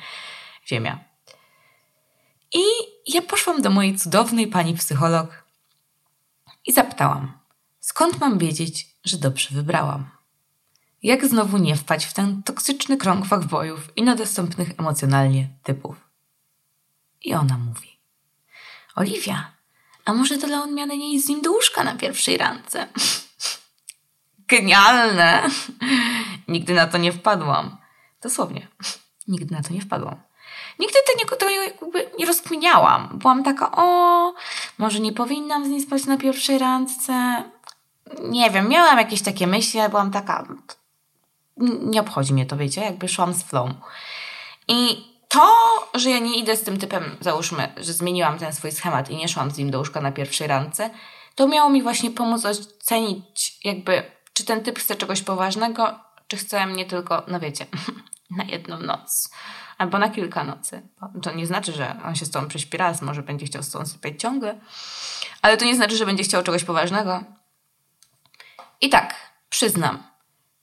Ziemia. 0.66 1.04
I 2.52 2.62
ja 3.06 3.22
poszłam 3.22 3.62
do 3.62 3.70
mojej 3.70 3.96
cudownej 3.96 4.46
pani 4.46 4.74
psycholog 4.74 5.49
i 6.70 6.72
zapytałam, 6.72 7.32
skąd 7.80 8.20
mam 8.20 8.38
wiedzieć, 8.38 8.96
że 9.04 9.18
dobrze 9.18 9.48
wybrałam? 9.52 10.10
Jak 11.02 11.26
znowu 11.26 11.58
nie 11.58 11.76
wpaść 11.76 12.06
w 12.06 12.12
ten 12.12 12.42
toksyczny 12.42 12.96
krąg 12.96 13.26
fuckboyów 13.26 13.96
i 13.96 14.02
niedostępnych 14.02 14.70
emocjonalnie 14.78 15.48
typów? 15.62 15.96
I 17.22 17.34
ona 17.34 17.58
mówi, 17.58 17.98
Oliwia, 18.96 19.52
a 20.04 20.12
może 20.12 20.38
dla 20.38 20.62
odmiany 20.62 20.98
nie 20.98 21.14
iść 21.14 21.24
z 21.24 21.28
nim 21.28 21.42
do 21.42 21.52
łóżka 21.52 21.84
na 21.84 21.94
pierwszej 21.94 22.36
randce? 22.36 22.88
Genialne! 24.50 25.48
Nigdy 26.48 26.74
na 26.74 26.86
to 26.86 26.98
nie 26.98 27.12
wpadłam. 27.12 27.76
Dosłownie. 28.22 28.68
Nigdy 29.28 29.54
na 29.54 29.62
to 29.62 29.74
nie 29.74 29.80
wpadłam. 29.80 30.16
Nigdy 30.78 30.98
tego 31.06 31.50
jakby 31.50 32.10
nie 32.18 32.26
rozkminiałam. 32.26 33.08
Byłam 33.12 33.44
taka, 33.44 33.72
o, 33.76 34.34
może 34.78 35.00
nie 35.00 35.12
powinnam 35.12 35.64
z 35.64 35.68
nim 35.68 35.80
spać 35.80 36.04
na 36.04 36.16
pierwszej 36.16 36.58
randce. 36.58 37.44
Nie 38.22 38.50
wiem, 38.50 38.68
miałam 38.68 38.98
jakieś 38.98 39.22
takie 39.22 39.46
myśli, 39.46 39.80
ale 39.80 39.88
byłam 39.88 40.10
taka, 40.10 40.46
nie 41.80 42.00
obchodzi 42.00 42.34
mnie 42.34 42.46
to, 42.46 42.56
wiecie, 42.56 42.80
jakby 42.80 43.08
szłam 43.08 43.34
z 43.34 43.42
flow. 43.42 43.70
I 44.68 45.04
to, 45.28 45.56
że 45.94 46.10
ja 46.10 46.18
nie 46.18 46.38
idę 46.38 46.56
z 46.56 46.62
tym 46.62 46.78
typem, 46.78 47.16
załóżmy, 47.20 47.72
że 47.76 47.92
zmieniłam 47.92 48.38
ten 48.38 48.52
swój 48.52 48.72
schemat 48.72 49.10
i 49.10 49.16
nie 49.16 49.28
szłam 49.28 49.50
z 49.50 49.58
nim 49.58 49.70
do 49.70 49.78
łóżka 49.78 50.00
na 50.00 50.12
pierwszej 50.12 50.46
randce, 50.46 50.90
to 51.34 51.48
miało 51.48 51.70
mi 51.70 51.82
właśnie 51.82 52.10
pomóc 52.10 52.44
ocenić 52.44 53.58
jakby, 53.64 54.02
czy 54.32 54.44
ten 54.44 54.62
typ 54.62 54.78
chce 54.78 54.96
czegoś 54.96 55.22
poważnego, 55.22 55.98
czy 56.28 56.36
chce 56.36 56.66
mnie 56.66 56.84
tylko, 56.84 57.22
no 57.28 57.40
wiecie, 57.40 57.66
na 58.36 58.44
jedną 58.44 58.78
noc. 58.78 59.30
Albo 59.80 59.98
na 59.98 60.10
kilka 60.10 60.44
nocy. 60.44 60.82
To 61.22 61.34
nie 61.34 61.46
znaczy, 61.46 61.72
że 61.72 61.96
on 62.04 62.14
się 62.14 62.26
z 62.26 62.30
tobą 62.30 62.48
prześpi 62.48 62.76
raz, 62.76 63.02
może 63.02 63.22
będzie 63.22 63.46
chciał 63.46 63.62
z 63.62 63.70
tobą 63.70 63.86
sypiać 63.86 64.20
ciągle, 64.20 64.58
ale 65.42 65.56
to 65.56 65.64
nie 65.64 65.76
znaczy, 65.76 65.96
że 65.96 66.06
będzie 66.06 66.24
chciał 66.24 66.42
czegoś 66.42 66.64
poważnego. 66.64 67.24
I 68.80 68.88
tak, 68.88 69.14
przyznam, 69.48 70.02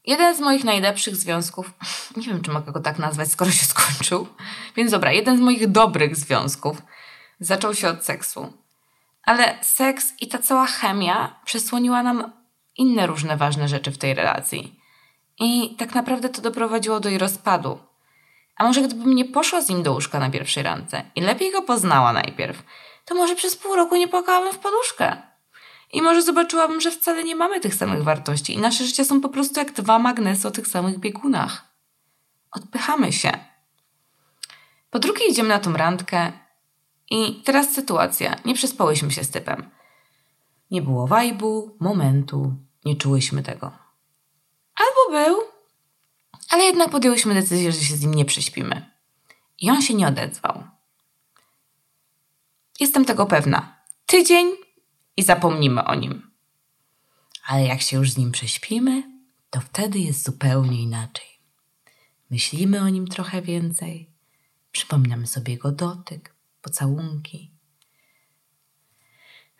jeden 0.06 0.36
z 0.36 0.40
moich 0.40 0.64
najlepszych 0.64 1.16
związków, 1.16 1.74
nie 2.18 2.28
wiem, 2.28 2.42
czy 2.42 2.52
mogę 2.52 2.72
go 2.72 2.80
tak 2.80 3.00
nazwać, 3.00 3.32
skoro 3.32 3.52
się 3.52 3.66
skończył, 3.66 4.28
więc 4.76 4.92
dobra, 4.92 5.12
jeden 5.12 5.38
z 5.38 5.42
moich 5.42 5.72
dobrych 5.72 6.16
związków 6.16 6.82
zaczął 7.40 7.74
się 7.74 7.90
od 7.90 8.06
seksu. 8.06 8.54
Ale 9.24 9.58
seks 9.62 10.14
i 10.22 10.28
ta 10.28 10.38
cała 10.38 10.68
chemia 10.68 11.40
przesłoniła 11.46 12.04
nam 12.04 12.32
inne 12.76 13.08
różne 13.08 13.38
ważne 13.38 13.68
rzeczy 13.68 13.92
w 13.92 13.98
tej 13.98 14.14
relacji. 14.14 14.80
I 15.40 15.76
tak 15.76 15.96
naprawdę 15.96 16.30
to 16.30 16.42
doprowadziło 16.42 17.00
do 17.00 17.10
jej 17.10 17.18
rozpadu. 17.18 17.87
A 18.58 18.64
może 18.64 18.82
gdybym 18.82 19.16
nie 19.16 19.26
poszła 19.26 19.62
z 19.62 19.70
nim 19.70 19.84
do 19.84 19.94
łóżka 19.94 20.20
na 20.20 20.30
pierwszej 20.30 20.64
randce 20.64 21.04
i 21.16 21.22
lepiej 21.22 21.52
go 21.52 21.62
poznała 21.62 22.14
najpierw, 22.14 22.64
to 23.06 23.16
może 23.16 23.36
przez 23.36 23.56
pół 23.56 23.76
roku 23.76 23.96
nie 23.96 24.08
płakałabym 24.08 24.54
w 24.54 24.60
poduszkę. 24.60 25.18
I 25.94 26.02
może 26.02 26.22
zobaczyłabym, 26.22 26.82
że 26.82 26.92
wcale 26.92 27.24
nie 27.24 27.36
mamy 27.36 27.60
tych 27.60 27.76
samych 27.76 28.04
wartości 28.04 28.54
i 28.54 28.58
nasze 28.58 28.86
życia 28.86 29.06
są 29.06 29.22
po 29.22 29.30
prostu 29.30 29.60
jak 29.60 29.72
dwa 29.72 30.00
magnesy 30.00 30.48
o 30.48 30.52
tych 30.52 30.68
samych 30.68 31.00
biegunach. 31.00 31.64
Odpychamy 32.52 33.14
się. 33.14 33.32
Po 34.90 35.00
drugie 35.00 35.28
idziemy 35.28 35.50
na 35.50 35.60
tą 35.60 35.74
randkę 35.74 36.32
i 37.12 37.42
teraz 37.46 37.74
sytuacja. 37.74 38.36
Nie 38.46 38.54
przespałyśmy 38.54 39.12
się 39.12 39.24
z 39.24 39.30
typem. 39.30 39.70
Nie 40.72 40.82
było 40.82 41.08
wajbu, 41.08 41.78
momentu, 41.80 42.54
nie 42.86 42.96
czułyśmy 42.96 43.44
tego. 43.44 43.72
Albo 44.76 45.20
był, 45.20 45.38
ale 46.50 46.64
jednak 46.64 46.90
podjęłyśmy 46.90 47.34
decyzję, 47.34 47.72
że 47.72 47.80
się 47.80 47.96
z 47.96 48.02
nim 48.02 48.14
nie 48.14 48.26
prześpimy. 48.26 48.92
I 49.60 49.70
on 49.70 49.82
się 49.82 49.94
nie 49.94 50.08
odezwał. 50.08 50.64
Jestem 52.80 53.06
tego 53.06 53.26
pewna. 53.26 53.78
Tydzień 54.06 54.48
i 55.18 55.24
zapomnimy 55.24 55.84
o 55.84 55.96
nim. 55.96 56.32
Ale 57.48 57.66
jak 57.66 57.82
się 57.82 57.98
już 57.98 58.12
z 58.12 58.18
nim 58.18 58.32
prześpimy, 58.32 59.04
to 59.50 59.62
wtedy 59.62 60.00
jest 60.00 60.26
zupełnie 60.26 60.82
inaczej. 60.82 61.28
Myślimy 62.30 62.82
o 62.82 62.90
nim 62.90 63.08
trochę 63.08 63.42
więcej, 63.42 64.10
przypominamy 64.72 65.28
sobie 65.28 65.54
jego 65.54 65.72
dotyk, 65.72 66.36
pocałunki. 66.62 67.52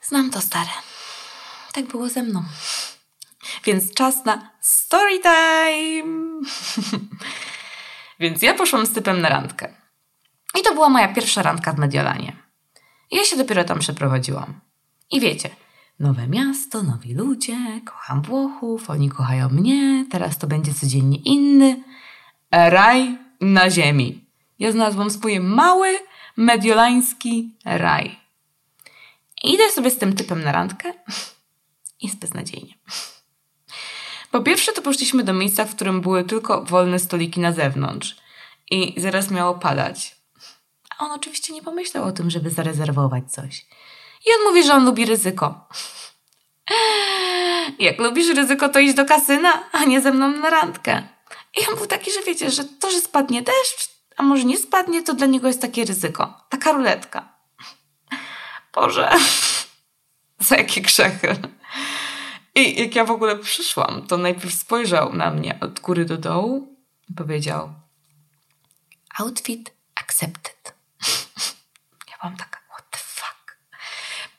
Znam 0.02 0.32
to 0.32 0.42
stare. 0.42 0.70
Tak 1.74 1.88
było 1.88 2.10
ze 2.10 2.24
mną. 2.24 2.44
Więc 3.66 3.94
czas 3.94 4.26
na 4.26 4.52
story 4.62 5.20
time! 5.20 6.42
Więc 8.20 8.42
ja 8.42 8.54
poszłam 8.54 8.86
z 8.86 8.92
typem 8.92 9.22
na 9.22 9.30
randkę. 9.30 9.74
I 10.60 10.64
to 10.64 10.74
była 10.74 10.90
moja 10.90 11.08
pierwsza 11.08 11.42
randka 11.42 11.74
w 11.74 11.78
Mediolanie. 11.78 12.36
Ja 13.12 13.24
się 13.24 13.38
dopiero 13.38 13.64
tam 13.64 13.80
przeprowadziłam. 13.80 14.60
I 15.12 15.20
wiecie, 15.20 15.50
nowe 16.00 16.28
miasto, 16.28 16.84
nowi 16.84 17.14
ludzie, 17.14 17.82
kocham 17.86 18.22
Włochów, 18.22 18.90
oni 18.90 19.10
kochają 19.10 19.50
mnie, 19.50 20.06
teraz 20.12 20.38
to 20.38 20.48
będzie 20.48 20.74
codziennie 20.74 21.18
inny. 21.18 21.84
Raj 22.52 23.18
na 23.42 23.70
ziemi. 23.70 24.26
Ja 24.60 24.72
znalazłam 24.72 25.10
swój 25.10 25.40
mały, 25.40 26.00
mediolański 26.38 27.58
raj. 27.66 28.20
Idę 29.44 29.72
sobie 29.72 29.92
z 29.92 29.98
tym 29.98 30.16
typem 30.16 30.44
na 30.44 30.52
randkę. 30.52 30.94
Jest 32.02 32.20
beznadziejnie. 32.20 32.74
Po 34.38 34.44
pierwsze, 34.44 34.74
to 34.74 34.82
poszliśmy 34.82 35.24
do 35.24 35.34
miejsca, 35.34 35.66
w 35.66 35.76
którym 35.76 36.02
były 36.02 36.24
tylko 36.24 36.62
wolne 36.62 37.00
stoliki 37.00 37.40
na 37.40 37.52
zewnątrz. 37.52 38.16
I 38.72 39.02
zaraz 39.02 39.32
miało 39.32 39.56
padać. 39.56 40.16
A 40.98 41.06
on 41.06 41.12
oczywiście 41.12 41.54
nie 41.54 41.62
pomyślał 41.62 42.04
o 42.04 42.12
tym, 42.12 42.30
żeby 42.30 42.50
zarezerwować 42.50 43.32
coś. 43.32 43.66
I 44.26 44.30
on 44.36 44.48
mówi, 44.48 44.64
że 44.64 44.74
on 44.74 44.86
lubi 44.86 45.06
ryzyko. 45.06 45.68
Jak 47.80 48.00
lubisz 48.00 48.36
ryzyko, 48.36 48.70
to 48.70 48.80
idź 48.80 48.94
do 48.94 49.06
kasyna, 49.06 49.70
a 49.72 49.86
nie 49.86 50.02
ze 50.02 50.12
mną 50.12 50.32
na 50.32 50.50
randkę. 50.50 51.04
I 51.62 51.68
on 51.68 51.76
był 51.76 51.88
taki, 51.88 52.12
że 52.12 52.24
wiecie, 52.24 52.52
że 52.52 52.64
to, 52.66 52.92
że 52.92 53.00
spadnie 53.00 53.42
deszcz, 53.42 53.90
a 54.18 54.24
może 54.24 54.44
nie 54.44 54.58
spadnie, 54.58 55.04
to 55.04 55.14
dla 55.14 55.28
niego 55.28 55.48
jest 55.48 55.62
takie 55.62 55.86
ryzyko. 55.86 56.34
Taka 56.50 56.72
ruletka. 56.72 57.34
Boże, 58.76 59.12
za 60.40 60.56
jakie 60.56 60.82
grzechy. 60.82 61.36
I 62.58 62.82
jak 62.82 62.96
ja 62.96 63.06
w 63.06 63.12
ogóle 63.12 63.38
przyszłam, 63.38 64.08
to 64.08 64.18
najpierw 64.18 64.54
spojrzał 64.54 65.14
na 65.14 65.32
mnie 65.32 65.58
od 65.62 65.80
góry 65.80 66.06
do 66.06 66.18
dołu 66.18 66.78
i 67.10 67.14
powiedział 67.14 67.74
outfit 69.20 69.74
accepted. 69.96 70.74
Ja 72.10 72.18
byłam 72.22 72.38
taka, 72.38 72.60
what 72.70 72.90
the 72.92 72.98
fuck? 72.98 73.58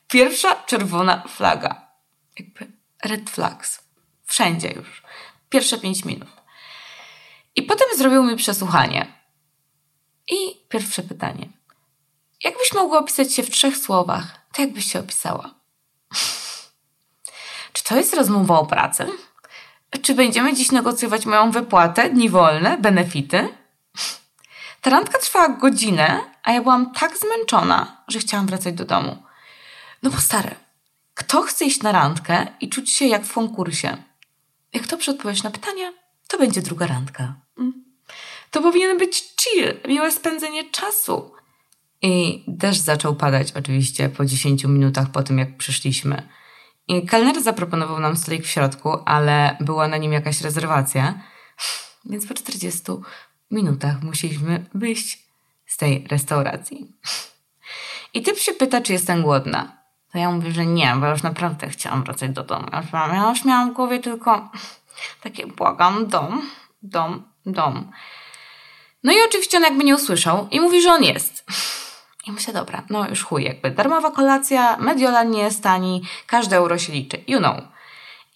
Pierwsza 0.08 0.54
czerwona 0.54 1.28
flaga. 1.28 1.90
Jakby 2.38 2.72
red 3.04 3.30
flags. 3.30 3.80
Wszędzie 4.26 4.72
już. 4.72 5.02
Pierwsze 5.48 5.78
pięć 5.78 6.04
minut. 6.04 6.28
I 7.56 7.62
potem 7.62 7.88
zrobił 7.96 8.24
mi 8.24 8.36
przesłuchanie. 8.36 9.12
I 10.28 10.36
pierwsze 10.68 11.02
pytanie. 11.02 11.48
Jakbyś 12.44 12.72
mogła 12.74 12.98
opisać 12.98 13.34
się 13.34 13.42
w 13.42 13.50
trzech 13.50 13.76
słowach, 13.76 14.40
to 14.52 14.62
jakbyś 14.62 14.92
się 14.92 15.00
opisała? 15.00 15.57
Czy 17.72 17.84
to 17.84 17.96
jest 17.96 18.14
rozmowa 18.14 18.58
o 18.58 18.66
pracy? 18.66 19.06
Czy 20.02 20.14
będziemy 20.14 20.54
dziś 20.54 20.72
negocjować 20.72 21.26
moją 21.26 21.50
wypłatę, 21.50 22.10
dni 22.10 22.28
wolne, 22.28 22.78
benefity? 22.78 23.48
Ta 24.80 24.90
randka 24.90 25.18
trwała 25.18 25.48
godzinę, 25.48 26.20
a 26.42 26.52
ja 26.52 26.62
byłam 26.62 26.92
tak 26.92 27.18
zmęczona, 27.18 28.04
że 28.08 28.18
chciałam 28.18 28.46
wracać 28.46 28.74
do 28.74 28.84
domu. 28.84 29.22
No 30.02 30.10
bo 30.10 30.18
stary, 30.18 30.54
kto 31.14 31.42
chce 31.42 31.64
iść 31.64 31.82
na 31.82 31.92
randkę 31.92 32.46
i 32.60 32.68
czuć 32.68 32.90
się 32.90 33.06
jak 33.06 33.24
w 33.24 33.32
konkursie? 33.32 33.96
Jak 34.72 34.86
dobrze 34.86 35.12
odpowiesz 35.12 35.42
na 35.42 35.50
pytania, 35.50 35.92
to 36.28 36.38
będzie 36.38 36.62
druga 36.62 36.86
randka. 36.86 37.34
Mm. 37.58 37.84
To 38.50 38.62
powinien 38.62 38.98
być 38.98 39.24
chill, 39.40 39.74
miłe 39.88 40.12
spędzenie 40.12 40.70
czasu. 40.70 41.32
I 42.02 42.44
deszcz 42.48 42.80
zaczął 42.80 43.16
padać 43.16 43.52
oczywiście 43.52 44.08
po 44.08 44.24
10 44.24 44.64
minutach 44.64 45.10
po 45.10 45.22
tym, 45.22 45.38
jak 45.38 45.56
przyszliśmy. 45.56 46.28
I 46.88 47.06
kelner 47.06 47.42
zaproponował 47.42 48.00
nam 48.00 48.16
stolik 48.16 48.44
w 48.44 48.48
środku, 48.48 48.98
ale 49.04 49.56
była 49.60 49.88
na 49.88 49.96
nim 49.96 50.12
jakaś 50.12 50.40
rezerwacja, 50.40 51.14
więc 52.04 52.26
po 52.26 52.34
40 52.34 52.82
minutach 53.50 54.02
musieliśmy 54.02 54.64
wyjść 54.74 55.18
z 55.66 55.76
tej 55.76 56.06
restauracji. 56.10 56.92
I 58.14 58.22
typ 58.22 58.38
się 58.38 58.52
pyta, 58.52 58.80
czy 58.80 58.92
jestem 58.92 59.22
głodna. 59.22 59.78
To 60.12 60.18
ja 60.18 60.30
mówię, 60.30 60.52
że 60.52 60.66
nie, 60.66 60.94
bo 61.00 61.06
już 61.06 61.22
naprawdę 61.22 61.68
chciałam 61.68 62.04
wracać 62.04 62.30
do 62.30 62.42
domu. 62.42 62.66
Ja 62.72 62.80
już 62.80 62.92
miałam, 62.92 63.14
ja 63.14 63.28
już 63.28 63.44
miałam 63.44 63.70
w 63.70 63.74
głowie 63.74 64.00
tylko 64.00 64.50
takie 65.22 65.46
błagam, 65.46 66.06
dom, 66.06 66.42
dom, 66.82 67.22
dom. 67.46 67.92
No 69.04 69.12
i 69.12 69.16
oczywiście 69.28 69.56
on 69.56 69.62
jakby 69.62 69.84
nie 69.84 69.94
usłyszał 69.94 70.48
i 70.50 70.60
mówi, 70.60 70.82
że 70.82 70.92
on 70.92 71.04
jest. 71.04 71.44
I 72.28 72.32
myślę, 72.32 72.54
dobra, 72.54 72.82
no 72.90 73.08
już 73.08 73.24
chuj, 73.24 73.44
jakby 73.44 73.70
darmowa 73.70 74.10
kolacja, 74.10 74.76
Mediolan 74.76 75.30
nie 75.30 75.42
jest 75.42 75.62
tani, 75.62 76.02
każde 76.26 76.56
euro 76.56 76.78
się 76.78 76.92
liczy, 76.92 77.24
you 77.28 77.38
know. 77.38 77.56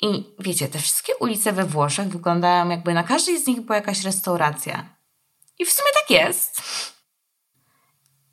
I 0.03 0.35
wiecie, 0.39 0.69
te 0.69 0.79
wszystkie 0.79 1.17
ulice 1.17 1.53
we 1.53 1.65
Włoszech 1.65 2.09
wyglądają 2.09 2.69
jakby 2.69 2.95
na 2.95 3.03
każdej 3.03 3.39
z 3.39 3.47
nich 3.47 3.61
była 3.61 3.77
jakaś 3.77 4.05
restauracja. 4.05 4.97
I 5.59 5.65
w 5.65 5.71
sumie 5.71 5.89
tak 6.01 6.11
jest. 6.11 6.63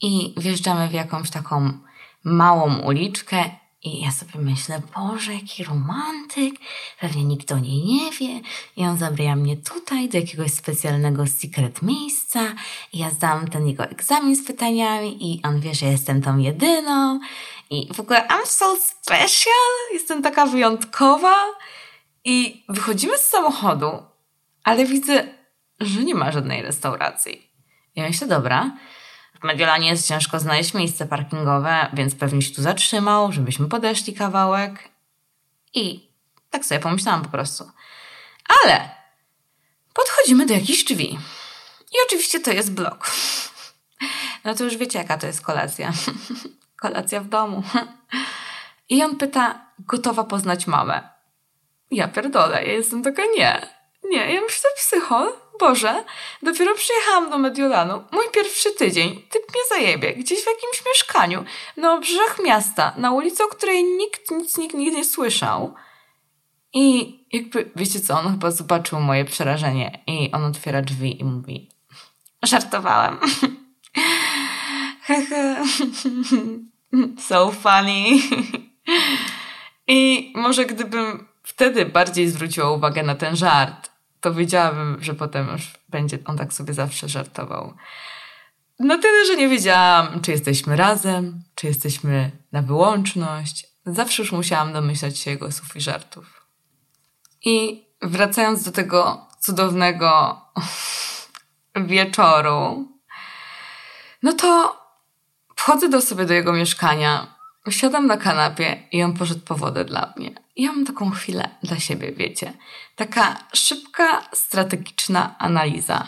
I 0.01 0.35
wjeżdżamy 0.37 0.87
w 0.87 0.93
jakąś 0.93 1.29
taką 1.29 1.71
małą 2.23 2.79
uliczkę 2.79 3.43
i 3.83 4.01
ja 4.01 4.11
sobie 4.11 4.39
myślę, 4.39 4.81
Boże, 4.95 5.33
jaki 5.33 5.63
romantyk, 5.63 6.55
pewnie 6.99 7.23
nikt 7.23 7.51
o 7.51 7.59
niej 7.59 7.83
nie 7.83 8.11
wie. 8.11 8.41
I 8.77 8.85
on 8.85 8.97
zabrała 8.97 9.35
mnie 9.35 9.57
tutaj 9.57 10.09
do 10.09 10.17
jakiegoś 10.17 10.53
specjalnego 10.53 11.27
secret 11.27 11.81
miejsca 11.81 12.39
i 12.93 12.97
ja 12.99 13.09
zdałam 13.09 13.47
ten 13.47 13.67
jego 13.67 13.83
egzamin 13.83 14.35
z 14.35 14.47
pytaniami 14.47 15.33
i 15.33 15.41
on 15.43 15.59
wie, 15.59 15.75
że 15.75 15.85
jestem 15.85 16.21
tą 16.21 16.37
jedyną. 16.37 17.19
I 17.69 17.93
w 17.93 17.99
ogóle 17.99 18.27
I'm 18.27 18.45
so 18.45 18.75
special, 18.75 19.93
jestem 19.93 20.23
taka 20.23 20.45
wyjątkowa. 20.45 21.35
I 22.25 22.63
wychodzimy 22.69 23.17
z 23.17 23.25
samochodu, 23.25 23.91
ale 24.63 24.85
widzę, 24.85 25.27
że 25.79 26.03
nie 26.03 26.15
ma 26.15 26.31
żadnej 26.31 26.61
restauracji. 26.61 27.49
Ja 27.95 28.03
myślę, 28.07 28.27
dobra, 28.27 28.71
w 29.41 29.43
Mediolanie 29.43 29.89
jest 29.89 30.07
ciężko 30.07 30.39
znaleźć 30.39 30.73
miejsce 30.73 31.05
parkingowe, 31.05 31.87
więc 31.93 32.15
pewnie 32.15 32.41
się 32.41 32.55
tu 32.55 32.61
zatrzymał, 32.61 33.31
żebyśmy 33.31 33.69
podeszli 33.69 34.13
kawałek. 34.13 34.89
I 35.73 36.09
tak 36.49 36.65
sobie 36.65 36.79
pomyślałam 36.79 37.21
po 37.21 37.29
prostu. 37.29 37.71
Ale 38.63 38.89
podchodzimy 39.93 40.45
do 40.45 40.53
jakichś 40.53 40.83
drzwi. 40.83 41.19
I 41.91 41.95
oczywiście 42.07 42.39
to 42.39 42.51
jest 42.51 42.73
blok. 42.73 43.11
No 44.43 44.55
to 44.55 44.63
już 44.63 44.77
wiecie, 44.77 44.99
jaka 44.99 45.17
to 45.17 45.27
jest 45.27 45.41
kolacja. 45.41 45.91
Kolacja 46.81 47.21
w 47.21 47.27
domu. 47.27 47.63
I 48.89 49.03
on 49.03 49.15
pyta, 49.15 49.65
gotowa 49.79 50.23
poznać 50.23 50.67
mamę. 50.67 51.09
Ja 51.91 52.07
pierdolę, 52.07 52.65
ja 52.65 52.73
jestem 52.73 53.03
taka 53.03 53.21
nie. 53.37 53.67
Nie, 54.03 54.33
ja 54.33 54.41
myślę 54.41 54.69
psycho. 54.77 55.48
Boże, 55.59 56.03
dopiero 56.43 56.75
przyjechałam 56.75 57.29
do 57.29 57.37
Mediolanu. 57.37 58.03
Mój 58.11 58.25
pierwszy 58.33 58.73
tydzień. 58.73 59.09
Typ 59.09 59.43
mnie 59.49 59.61
zajebie. 59.69 60.13
Gdzieś 60.13 60.39
w 60.39 60.47
jakimś 60.47 60.85
mieszkaniu. 60.87 61.43
Na 61.77 61.93
obrzeżach 61.93 62.39
miasta. 62.43 62.93
Na 62.97 63.11
ulicy, 63.11 63.43
o 63.43 63.47
której 63.47 63.83
nikt 63.83 64.31
nic 64.31 64.57
nikt 64.57 64.75
nigdy 64.75 64.97
nie 64.97 65.05
słyszał. 65.05 65.73
I 66.73 67.19
jakby, 67.31 67.71
wiecie 67.75 67.99
co, 67.99 68.19
on 68.19 68.31
chyba 68.31 68.51
zobaczył 68.51 68.99
moje 68.99 69.25
przerażenie. 69.25 70.03
I 70.07 70.31
on 70.31 70.43
otwiera 70.43 70.81
drzwi 70.81 71.21
i 71.21 71.23
mówi 71.23 71.69
żartowałem. 72.43 73.17
So 77.27 77.51
funny. 77.51 78.05
I 79.87 80.33
może 80.35 80.65
gdybym 80.65 81.27
wtedy 81.43 81.85
bardziej 81.85 82.29
zwróciła 82.29 82.71
uwagę 82.71 83.03
na 83.03 83.15
ten 83.15 83.35
żart, 83.35 83.88
to 84.21 84.33
wiedziałabym, 84.33 84.97
że 85.01 85.13
potem 85.13 85.47
już 85.47 85.73
będzie 85.89 86.17
on 86.25 86.37
tak 86.37 86.53
sobie 86.53 86.73
zawsze 86.73 87.09
żartował. 87.09 87.73
Na 88.79 88.97
tyle, 88.97 89.25
że 89.25 89.35
nie 89.35 89.49
wiedziałam, 89.49 90.21
czy 90.21 90.31
jesteśmy 90.31 90.75
razem, 90.75 91.43
czy 91.55 91.67
jesteśmy 91.67 92.31
na 92.51 92.61
wyłączność. 92.61 93.67
Zawsze 93.85 94.23
już 94.23 94.31
musiałam 94.31 94.73
domyślać 94.73 95.17
się 95.17 95.31
jego 95.31 95.51
słów 95.51 95.75
i 95.75 95.81
żartów. 95.81 96.47
I 97.45 97.85
wracając 98.01 98.63
do 98.63 98.71
tego 98.71 99.27
cudownego 99.39 100.41
wieczoru, 101.75 102.87
no 104.23 104.33
to 104.33 104.79
wchodzę 105.55 105.89
do 105.89 106.01
sobie 106.01 106.25
do 106.25 106.33
jego 106.33 106.53
mieszkania, 106.53 107.27
siadam 107.69 108.07
na 108.07 108.17
kanapie 108.17 108.83
i 108.91 109.03
on 109.03 109.13
poszedł 109.13 109.41
po 109.41 109.55
wodę 109.55 109.85
dla 109.85 110.13
mnie. 110.17 110.31
Ja 110.59 110.71
mam 110.71 110.85
taką 110.85 111.09
chwilę 111.09 111.49
dla 111.63 111.79
siebie, 111.79 112.11
wiecie. 112.11 112.53
Taka 112.95 113.37
szybka, 113.53 114.29
strategiczna 114.33 115.35
analiza. 115.37 116.07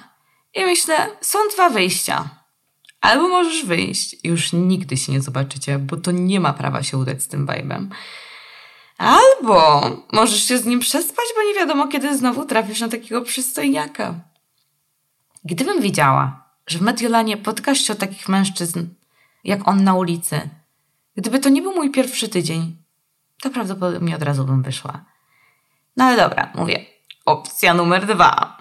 I 0.54 0.66
myślę, 0.66 0.96
są 1.22 1.40
dwa 1.54 1.70
wyjścia. 1.70 2.30
Albo 3.02 3.30
możesz 3.30 3.66
wyjść 3.66 4.16
i 4.24 4.28
już 4.28 4.54
nigdy 4.54 4.98
się 4.98 5.12
nie 5.12 5.22
zobaczycie, 5.22 5.80
bo 5.80 5.98
to 5.98 6.12
nie 6.12 6.40
ma 6.40 6.54
prawa 6.54 6.84
się 6.84 6.98
udać 6.98 7.24
z 7.24 7.28
tym 7.28 7.48
vibe'em. 7.48 7.88
Albo 8.98 9.82
możesz 10.14 10.44
się 10.44 10.58
z 10.58 10.66
nim 10.66 10.80
przespać, 10.80 11.26
bo 11.36 11.44
nie 11.44 11.54
wiadomo, 11.54 11.88
kiedy 11.88 12.18
znowu 12.18 12.46
trafisz 12.46 12.80
na 12.80 12.90
takiego 12.90 13.22
przystojniaka. 13.22 14.16
Gdybym 15.44 15.82
wiedziała, 15.82 16.50
że 16.68 16.80
w 16.80 16.82
Mediolanie 16.82 17.38
potkasz 17.38 17.82
się 17.82 17.96
takich 17.96 18.30
mężczyzn, 18.30 18.88
jak 19.44 19.68
on 19.68 19.84
na 19.84 19.94
ulicy, 19.94 20.50
gdyby 21.18 21.40
to 21.40 21.50
nie 21.50 21.62
był 21.62 21.76
mój 21.76 21.92
pierwszy 21.92 22.30
tydzień, 22.30 22.81
to 23.42 23.50
prawdopodobnie 23.50 24.16
od 24.16 24.24
razu 24.24 24.46
bym 24.46 24.64
wyszła. 24.64 25.06
No 25.98 26.06
ale 26.06 26.18
dobra, 26.18 26.52
mówię. 26.56 26.86
Opcja 27.26 27.74
numer 27.74 28.06
dwa. 28.06 28.58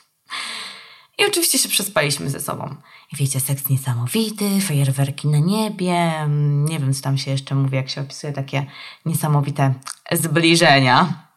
I 1.18 1.26
oczywiście 1.26 1.58
się 1.58 1.68
przespaliśmy 1.68 2.30
ze 2.30 2.40
sobą. 2.40 2.76
Wiecie, 3.12 3.40
seks 3.40 3.68
niesamowity, 3.68 4.60
fajerwerki 4.60 5.28
na 5.28 5.38
niebie, 5.38 6.26
nie 6.48 6.78
wiem, 6.78 6.94
co 6.94 7.02
tam 7.02 7.18
się 7.18 7.30
jeszcze 7.30 7.54
mówi, 7.54 7.76
jak 7.76 7.90
się 7.90 8.00
opisuje 8.00 8.32
takie 8.32 8.66
niesamowite 9.06 9.74
zbliżenia. 10.12 11.28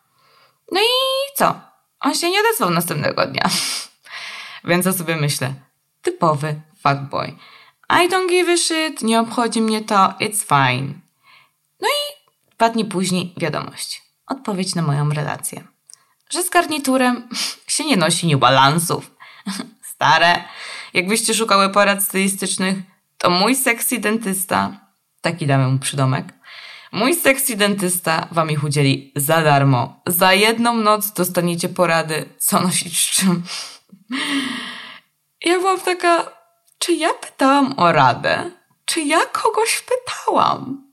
No 0.72 0.80
i 0.80 0.94
co? 1.36 1.60
On 2.00 2.16
się 2.16 2.30
nie 2.30 2.40
odezwał 2.40 2.70
następnego 2.70 3.26
dnia. 3.26 3.50
Więc 4.70 4.86
ja 4.86 4.94
sobie 4.94 5.16
myślę, 5.16 5.54
typowy 6.02 6.62
fuckboy. 6.84 7.36
I 7.90 8.10
don't 8.10 8.30
give 8.30 8.50
a 8.50 8.58
shit, 8.58 9.02
nie 9.02 9.20
obchodzi 9.20 9.62
mnie 9.62 9.82
to, 9.82 10.14
it's 10.20 10.44
fine. 10.44 11.07
Dwa 12.58 12.70
dni 12.70 12.86
później 12.86 13.34
wiadomość. 13.38 14.02
Odpowiedź 14.28 14.76
na 14.76 14.82
moją 14.82 15.10
relację. 15.10 15.64
Że 16.30 16.44
z 16.44 16.50
garniturem 16.50 17.30
się 17.68 17.86
nie 17.86 17.98
nosi 17.98 18.28
New 18.28 18.40
Balance'ów. 18.40 19.02
Stare. 19.94 20.44
Jakbyście 20.94 21.34
szukały 21.34 21.70
porad 21.70 22.04
stylistycznych, 22.04 22.78
to 23.18 23.30
mój 23.30 23.56
sexy 23.56 24.00
dentysta, 24.00 24.72
taki 25.22 25.48
damy 25.48 25.68
mu 25.68 25.80
przydomek, 25.80 26.26
mój 26.92 27.16
sexy 27.16 27.56
dentysta 27.56 28.28
wam 28.32 28.52
ich 28.52 28.64
udzieli 28.64 29.12
za 29.16 29.42
darmo. 29.42 30.02
Za 30.08 30.34
jedną 30.34 30.74
noc 30.74 31.12
dostaniecie 31.12 31.70
porady, 31.70 32.30
co 32.38 32.62
nosić 32.62 33.00
z 33.00 33.12
czym. 33.12 33.44
Ja 35.46 35.60
byłam 35.60 35.80
taka, 35.80 36.32
czy 36.80 36.94
ja 36.94 37.14
pytałam 37.14 37.74
o 37.80 37.92
radę? 37.92 38.52
Czy 38.86 39.02
ja 39.02 39.26
kogoś 39.26 39.82
pytałam? 39.82 40.87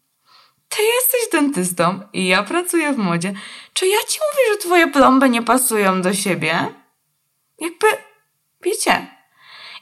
Ty 0.68 0.82
jesteś 0.82 1.20
dentystą 1.32 2.00
i 2.12 2.26
ja 2.26 2.42
pracuję 2.42 2.92
w 2.92 2.98
modzie. 2.98 3.32
Czy 3.72 3.86
ja 3.86 3.98
ci 4.08 4.18
mówię, 4.32 4.52
że 4.52 4.58
twoje 4.58 4.86
plomby 4.86 5.30
nie 5.30 5.42
pasują 5.42 6.02
do 6.02 6.14
siebie? 6.14 6.74
Jakby, 7.60 7.86
wiecie. 8.62 9.06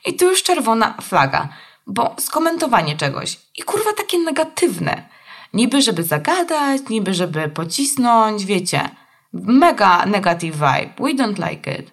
I 0.05 0.17
tu 0.17 0.25
już 0.25 0.43
czerwona 0.43 0.95
flaga, 1.03 1.49
bo 1.87 2.17
skomentowanie 2.19 2.97
czegoś 2.97 3.39
i 3.57 3.63
kurwa 3.63 3.93
takie 3.93 4.19
negatywne. 4.19 5.09
Niby, 5.53 5.83
żeby 5.83 6.03
zagadać, 6.03 6.83
niby, 6.89 7.15
żeby 7.15 7.49
pocisnąć, 7.49 8.45
wiecie. 8.45 8.89
Mega 9.33 10.07
negative 10.07 10.55
vibe. 10.55 10.95
We 10.99 11.15
don't 11.15 11.51
like 11.51 11.79
it. 11.79 11.91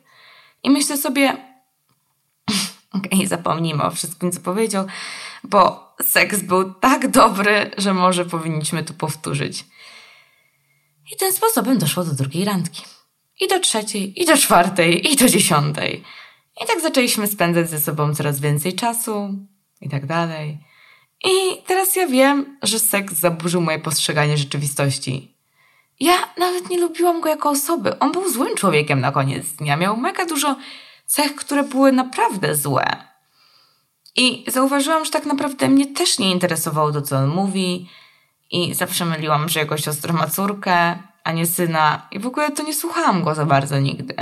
I 0.64 0.70
myślę 0.70 0.98
sobie, 0.98 1.30
okej, 2.94 3.12
okay, 3.14 3.28
zapomnijmy 3.28 3.84
o 3.84 3.92
wszystkim, 3.92 4.32
co 4.32 4.40
powiedział, 4.40 4.86
bo 5.44 5.89
seks 6.02 6.42
był 6.42 6.74
tak 6.74 7.12
dobry, 7.12 7.72
że 7.78 7.94
może 7.94 8.26
powinniśmy 8.26 8.84
to 8.84 8.94
powtórzyć. 8.94 9.66
I 11.14 11.18
tym 11.18 11.34
sposobem 11.34 11.78
doszło 11.78 12.04
do 12.04 12.14
drugiej 12.14 12.46
randki. 12.46 12.84
I 13.40 13.48
do 13.48 13.60
trzeciej, 13.60 14.22
i 14.22 14.26
do 14.26 14.38
czwartej, 14.38 15.14
i 15.14 15.16
do 15.16 15.30
dziesiątej. 15.30 16.04
I 16.64 16.68
tak 16.68 16.82
zaczęliśmy 16.82 17.28
spędzać 17.28 17.70
ze 17.70 17.80
sobą 17.80 18.16
coraz 18.16 18.40
więcej 18.40 18.74
czasu, 18.74 19.30
i 19.82 19.90
tak 19.90 20.06
dalej. 20.06 20.58
I 21.26 21.64
teraz 21.68 21.96
ja 21.96 22.08
wiem, 22.08 22.58
że 22.64 22.80
seks 22.80 23.14
zaburzył 23.14 23.62
moje 23.62 23.80
postrzeganie 23.80 24.38
rzeczywistości. 24.38 25.36
Ja 26.00 26.14
nawet 26.38 26.70
nie 26.70 26.80
lubiłam 26.80 27.22
go 27.22 27.30
jako 27.30 27.50
osoby. 27.50 28.00
On 28.00 28.12
był 28.12 28.30
złym 28.30 28.56
człowiekiem 28.56 29.02
na 29.02 29.12
koniec 29.12 29.46
dnia. 29.48 29.78
Miał 29.78 29.98
mega 29.98 30.26
dużo 30.26 30.56
cech, 31.06 31.36
które 31.36 31.64
były 31.64 31.92
naprawdę 31.92 32.56
złe. 32.56 33.09
I 34.16 34.46
zauważyłam, 34.48 35.06
że 35.06 35.12
tak 35.12 35.26
naprawdę 35.26 35.68
mnie 35.68 35.94
też 35.94 36.20
nie 36.20 36.32
interesowało 36.32 36.92
to, 36.92 37.02
co 37.02 37.18
on 37.18 37.28
mówi. 37.28 37.90
I 38.52 38.74
zawsze 38.74 39.06
myliłam, 39.06 39.50
że 39.50 39.60
jego 39.60 39.78
siostra 39.78 40.14
ma 40.14 40.28
córkę, 40.28 41.04
a 41.24 41.32
nie 41.32 41.46
syna. 41.46 42.08
I 42.12 42.20
w 42.20 42.28
ogóle 42.28 42.52
to 42.52 42.64
nie 42.64 42.74
słuchałam 42.74 43.24
go 43.24 43.36
za 43.36 43.46
bardzo 43.46 43.80
nigdy. 43.80 44.16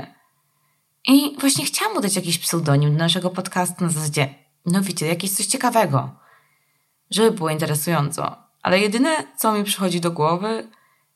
I 1.08 1.36
właśnie 1.40 1.66
chciałam 1.66 1.94
mu 1.94 2.02
dać 2.02 2.16
jakiś 2.16 2.38
pseudonim 2.38 2.92
do 2.92 2.98
naszego 2.98 3.30
podcastu 3.30 3.84
na 3.84 3.90
zasadzie, 3.90 4.36
no 4.66 4.82
wiecie, 4.82 5.08
jakieś 5.08 5.32
coś 5.32 5.46
ciekawego. 5.46 6.10
Żeby 7.12 7.32
było 7.32 7.50
interesująco. 7.50 8.36
ale 8.64 8.80
jedyne, 8.80 9.10
co 9.38 9.54
mi 9.54 9.64
przychodzi 9.64 10.02
do 10.02 10.12
głowy, 10.12 10.70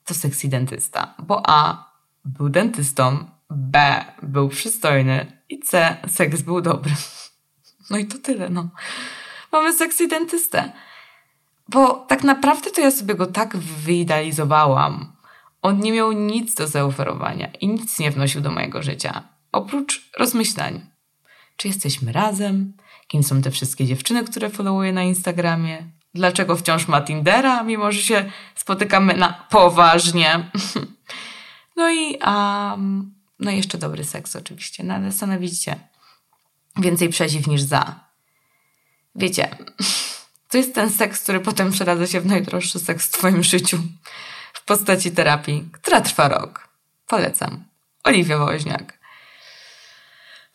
to 0.05 0.13
sexy 0.13 0.47
dentysta. 0.47 1.15
Bo 1.19 1.41
A. 1.45 1.91
Był 2.25 2.49
dentystą, 2.49 3.25
B. 3.49 4.05
Był 4.23 4.49
przystojny 4.49 5.41
i 5.49 5.59
C. 5.59 5.97
Seks 6.07 6.41
był 6.41 6.61
dobry. 6.61 6.91
No 7.91 7.97
i 7.97 8.05
to 8.05 8.17
tyle, 8.17 8.49
no. 8.49 8.69
Mamy 9.51 9.73
sexy 9.73 10.07
dentystę. 10.07 10.71
Bo 11.67 12.05
tak 12.07 12.23
naprawdę 12.23 12.71
to 12.71 12.81
ja 12.81 12.91
sobie 12.91 13.15
go 13.15 13.25
tak 13.25 13.57
wyidealizowałam. 13.57 15.13
On 15.61 15.79
nie 15.79 15.91
miał 15.91 16.11
nic 16.11 16.53
do 16.55 16.67
zaoferowania 16.67 17.49
i 17.61 17.67
nic 17.67 17.99
nie 17.99 18.11
wnosił 18.11 18.41
do 18.41 18.51
mojego 18.51 18.83
życia. 18.83 19.23
Oprócz 19.51 20.09
rozmyślań. 20.17 20.85
Czy 21.57 21.67
jesteśmy 21.67 22.11
razem? 22.11 22.73
Kim 23.07 23.23
są 23.23 23.41
te 23.41 23.51
wszystkie 23.51 23.85
dziewczyny, 23.85 24.23
które 24.23 24.49
followuję 24.49 24.93
na 24.93 25.03
Instagramie? 25.03 25.83
Dlaczego 26.13 26.55
wciąż 26.55 26.87
ma 26.87 27.01
Tindera, 27.01 27.63
mimo 27.63 27.91
że 27.91 28.01
się 28.01 28.31
spotykamy 28.55 29.13
na 29.13 29.47
poważnie? 29.49 30.49
no 31.77 31.91
i 31.91 32.17
um, 32.27 33.13
no 33.39 33.51
i 33.51 33.57
jeszcze 33.57 33.77
dobry 33.77 34.03
seks 34.03 34.35
oczywiście. 34.35 34.83
No 34.83 34.93
ale 34.93 35.11
same 35.11 35.39
widzicie. 35.39 35.90
Więcej 36.77 37.09
przeciw 37.09 37.47
niż 37.47 37.61
za. 37.61 37.99
Wiecie, 39.15 39.57
to 40.49 40.57
jest 40.57 40.75
ten 40.75 40.89
seks, 40.89 41.23
który 41.23 41.39
potem 41.39 41.71
przeradza 41.71 42.07
się 42.07 42.21
w 42.21 42.25
najdroższy 42.25 42.79
seks 42.79 43.07
w 43.07 43.11
twoim 43.11 43.43
życiu. 43.43 43.77
W 44.53 44.65
postaci 44.65 45.11
terapii, 45.11 45.69
która 45.71 46.01
trwa 46.01 46.27
rok. 46.27 46.67
Polecam. 47.07 47.63
Oliwia 48.03 48.37
Woźniak. 48.37 48.99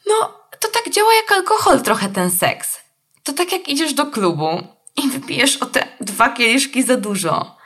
No, 0.07 0.41
to 0.61 0.69
tak 0.69 0.95
działa 0.95 1.15
jak 1.15 1.33
alkohol 1.33 1.83
trochę 1.83 2.09
ten 2.09 2.31
seks. 2.31 2.79
To 3.23 3.33
tak 3.33 3.53
jak 3.53 3.69
idziesz 3.69 3.95
do 3.95 4.07
klubu 4.07 4.67
i 5.05 5.09
wypijesz 5.09 5.57
o 5.57 5.67
te 5.67 5.89
dwa 6.01 6.29
kieliszki 6.29 6.83
za 6.83 6.97
dużo. 6.97 7.57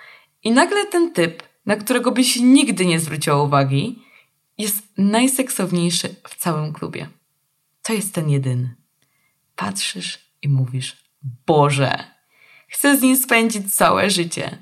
I 0.45 0.51
nagle 0.51 0.87
ten 0.87 1.13
typ, 1.13 1.43
na 1.67 1.77
którego 1.77 2.13
byś 2.13 2.37
nigdy 2.37 2.87
nie 2.87 3.01
zwróciła 3.01 3.43
uwagi, 3.43 4.03
jest 4.59 4.83
najseksowniejszy 4.99 6.17
w 6.29 6.37
całym 6.37 6.73
klubie. 6.73 7.09
To 7.83 7.93
jest 7.93 8.15
ten 8.15 8.31
jedyny. 8.31 8.75
Patrzysz 9.57 10.19
i 10.43 10.49
mówisz: 10.49 10.97
Boże, 11.47 12.05
chcę 12.69 12.99
z 12.99 13.03
nim 13.03 13.17
spędzić 13.17 13.75
całe 13.75 14.11
życie. 14.11 14.59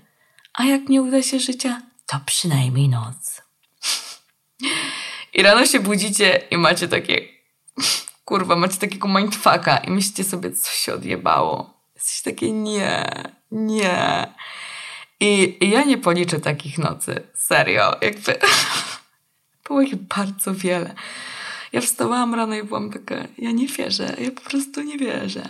A 0.54 0.64
jak 0.64 0.88
nie 0.88 1.02
uda 1.02 1.22
się 1.22 1.40
życia, 1.40 1.82
to 2.06 2.20
przynajmniej 2.26 2.88
noc. 2.88 3.42
I 5.34 5.42
rano 5.42 5.66
się 5.66 5.80
budzicie 5.80 6.42
i 6.50 6.56
macie 6.56 6.88
takie, 6.88 7.20
kurwa, 8.24 8.56
macie 8.56 8.78
takiego 8.78 9.08
mindfucka 9.08 9.76
i 9.76 9.90
myślicie 9.90 10.24
sobie, 10.24 10.52
co 10.52 10.72
się 10.72 10.94
odjebało. 10.94 11.78
Jesteście 11.94 12.30
takie, 12.30 12.52
nie, 12.52 13.04
nie. 13.50 14.26
I, 15.20 15.56
I 15.60 15.70
ja 15.70 15.84
nie 15.84 15.98
policzę 15.98 16.40
takich 16.40 16.78
nocy. 16.78 17.22
Serio. 17.34 17.96
Jakby 18.00 18.38
było 19.64 19.80
ich 19.80 19.96
bardzo 19.96 20.54
wiele. 20.54 20.94
Ja 21.72 21.80
wstawałam 21.80 22.34
rano 22.34 22.54
i 22.54 22.62
byłam 22.62 22.90
taka, 22.90 23.14
ja 23.38 23.50
nie 23.50 23.66
wierzę, 23.66 24.16
ja 24.18 24.30
po 24.30 24.40
prostu 24.40 24.82
nie 24.82 24.98
wierzę. 24.98 25.48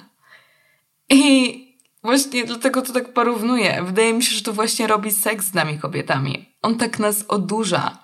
I 1.11 1.64
właśnie 2.02 2.44
dlatego 2.44 2.83
to 2.83 2.92
tak 2.92 3.12
porównuję. 3.12 3.83
Wydaje 3.83 4.12
mi 4.12 4.22
się, 4.22 4.37
że 4.37 4.42
to 4.42 4.52
właśnie 4.52 4.87
robi 4.87 5.11
seks 5.11 5.46
z 5.46 5.54
nami 5.54 5.78
kobietami. 5.78 6.54
On 6.62 6.78
tak 6.78 6.98
nas 6.98 7.24
odurza. 7.28 7.98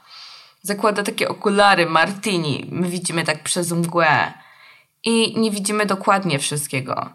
Zakłada 0.63 1.03
takie 1.03 1.29
okulary 1.29 1.87
martini. 1.87 2.67
My 2.71 2.89
widzimy 2.89 3.25
tak 3.25 3.43
przez 3.43 3.73
mgłę. 3.73 4.33
I 5.05 5.41
nie 5.41 5.51
widzimy 5.51 5.87
dokładnie 5.87 6.39
wszystkiego. 6.39 7.11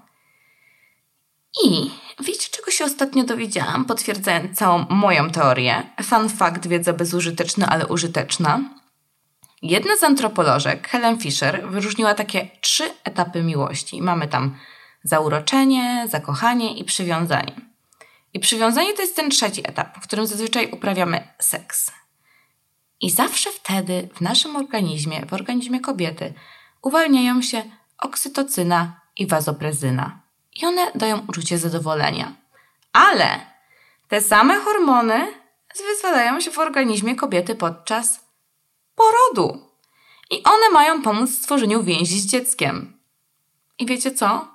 I 1.64 1.92
wiecie, 2.20 2.50
czego 2.52 2.72
się 2.72 2.86
ostatnio 2.86 3.24
dowiedziałam, 3.24 3.86
potwierdzając 3.86 4.58
całą 4.58 4.86
moją 4.90 5.30
teorię? 5.30 5.84
Fun 6.04 6.30
fact, 6.30 6.68
wiedza 6.68 6.94
bezużyteczna, 6.94 7.68
ale 7.70 7.88
użyteczna. 7.88 8.79
Jedna 9.62 9.96
z 9.98 10.04
antropolożek, 10.04 10.88
Helen 10.88 11.20
Fisher, 11.20 11.70
wyróżniła 11.70 12.14
takie 12.14 12.50
trzy 12.62 12.84
etapy 13.04 13.44
miłości. 13.44 14.02
Mamy 14.02 14.28
tam 14.28 14.58
zauroczenie, 15.04 16.06
zakochanie 16.10 16.78
i 16.78 16.84
przywiązanie. 16.84 17.56
I 18.34 18.40
przywiązanie 18.40 18.94
to 18.94 19.02
jest 19.02 19.16
ten 19.16 19.30
trzeci 19.30 19.62
etap, 19.68 19.98
w 19.98 20.08
którym 20.08 20.28
zazwyczaj 20.28 20.72
uprawiamy 20.72 21.28
seks. 21.40 21.92
I 23.02 23.12
zawsze 23.12 23.52
wtedy 23.52 24.10
w 24.14 24.22
naszym 24.22 24.56
organizmie, 24.56 25.26
w 25.26 25.34
organizmie 25.34 25.80
kobiety, 25.80 26.34
uwalniają 26.82 27.42
się 27.42 27.64
oksytocyna 27.98 29.02
i 29.18 29.28
wazoprezyna. 29.28 30.22
I 30.56 30.66
one 30.66 30.92
dają 30.96 31.26
uczucie 31.28 31.58
zadowolenia. 31.58 32.36
Ale 32.94 33.40
te 34.08 34.22
same 34.22 34.60
hormony 34.60 35.28
wyzwalają 35.88 36.40
się 36.40 36.52
w 36.52 36.60
organizmie 36.60 37.16
kobiety 37.16 37.56
podczas 37.56 38.29
porodu. 39.00 39.70
I 40.30 40.44
one 40.44 40.70
mają 40.74 41.02
pomóc 41.02 41.30
w 41.30 41.36
stworzeniu 41.36 41.84
więzi 41.84 42.20
z 42.20 42.26
dzieckiem. 42.26 43.00
I 43.80 43.86
wiecie 43.86 44.12
co? 44.12 44.48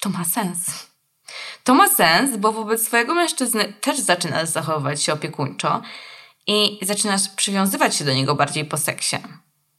To 0.00 0.08
ma 0.08 0.24
sens. 0.24 0.90
To 1.64 1.74
ma 1.74 1.88
sens, 1.88 2.36
bo 2.36 2.52
wobec 2.52 2.86
swojego 2.86 3.14
mężczyzny 3.14 3.72
też 3.80 3.98
zaczynasz 3.98 4.48
zachowywać 4.48 5.02
się 5.02 5.12
opiekuńczo 5.12 5.82
i 6.46 6.78
zaczynasz 6.82 7.28
przywiązywać 7.28 7.96
się 7.96 8.04
do 8.04 8.14
niego 8.14 8.34
bardziej 8.34 8.64
po 8.64 8.76
seksie. 8.76 9.16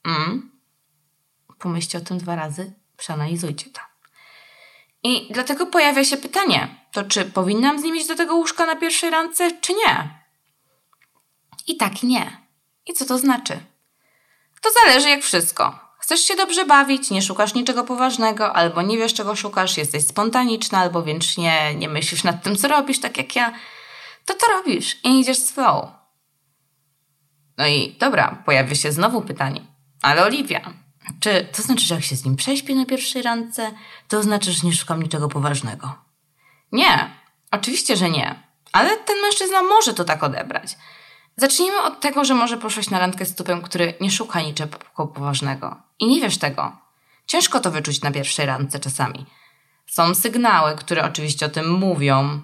Mm? 0.06 0.52
Pomyślcie 1.60 1.97
o 1.97 2.02
tym 2.02 2.17
dwa 2.17 2.36
razy, 2.36 2.74
przeanalizujcie 2.97 3.69
to. 3.69 3.82
I 5.04 5.28
dlatego 5.34 5.65
pojawia 5.65 6.04
się 6.04 6.17
pytanie, 6.17 6.76
to 6.91 7.04
czy 7.04 7.26
powinnam 7.26 7.80
z 7.80 7.84
nim 7.84 7.95
iść 7.95 8.08
do 8.08 8.15
tego 8.15 8.36
łóżka 8.36 8.65
na 8.65 8.76
pierwszej 8.76 9.10
randce, 9.10 9.52
czy 9.62 9.74
nie? 9.74 10.19
I 11.67 11.78
tak 11.78 12.04
nie. 12.04 12.38
I 12.86 12.93
co 12.93 13.06
to 13.06 13.17
znaczy? 13.17 13.60
To 14.62 14.69
zależy 14.86 15.10
jak 15.10 15.24
wszystko. 15.24 15.80
Chcesz 16.00 16.21
się 16.21 16.36
dobrze 16.36 16.65
bawić, 16.65 17.12
nie 17.12 17.21
szukasz 17.21 17.54
niczego 17.54 17.84
poważnego, 17.84 18.56
albo 18.56 18.82
nie 18.82 18.97
wiesz 18.97 19.13
czego 19.13 19.36
szukasz, 19.36 19.78
jesteś 19.78 20.08
spontaniczna, 20.08 20.80
albo 20.80 21.04
wiecznie 21.04 21.76
nie 21.76 21.89
myślisz 21.89 22.24
nad 22.24 22.43
tym, 22.43 22.56
co 22.56 22.67
robisz, 22.67 23.00
tak 23.00 23.17
jak 23.17 23.36
ja, 23.36 23.54
to 24.26 24.34
to 24.34 24.47
robisz 24.47 24.97
i 25.04 25.19
idziesz 25.19 25.38
z 25.38 25.52
flow. 25.52 25.86
No 27.58 27.67
i 27.67 27.95
dobra, 28.00 28.43
pojawia 28.45 28.76
się 28.76 28.91
znowu 28.91 29.21
pytanie. 29.21 29.62
Ale 30.02 30.24
Oliwia, 30.24 30.74
czy 31.19 31.47
to 31.56 31.62
znaczy, 31.62 31.86
że 31.86 31.95
jak 31.95 32.04
się 32.04 32.15
z 32.15 32.26
nim 32.26 32.36
prześpię 32.36 32.76
na 32.76 32.86
pierwszej 32.86 33.21
randce, 33.21 33.71
to 34.08 34.24
znaczy, 34.24 34.52
że 34.52 34.67
nie 34.67 34.74
szukam 34.74 35.04
niczego 35.04 35.28
poważnego? 35.28 35.95
Nie, 36.71 37.10
oczywiście, 37.52 37.97
że 37.97 38.10
nie. 38.10 38.43
Ale 38.71 38.97
ten 38.97 39.21
mężczyzna 39.21 39.62
może 39.62 39.93
to 39.93 40.04
tak 40.04 40.24
odebrać. 40.24 40.78
Zacznijmy 41.41 41.82
od 41.82 41.99
tego, 41.99 42.25
że 42.25 42.36
może 42.36 42.58
poszłaś 42.58 42.89
na 42.89 42.99
randkę 42.99 43.25
z 43.25 43.36
typem, 43.36 43.62
który 43.62 43.93
nie 44.01 44.12
szuka 44.12 44.41
niczego 44.41 44.77
poważnego. 44.95 45.75
I 45.99 46.08
nie 46.08 46.21
wiesz 46.21 46.38
tego. 46.38 46.77
Ciężko 47.27 47.60
to 47.60 47.71
wyczuć 47.71 48.01
na 48.01 48.12
pierwszej 48.12 48.45
randce 48.45 48.80
czasami. 48.80 49.25
Są 49.88 50.15
sygnały, 50.15 50.75
które 50.75 51.04
oczywiście 51.04 51.45
o 51.45 51.49
tym 51.49 51.71
mówią. 51.71 52.41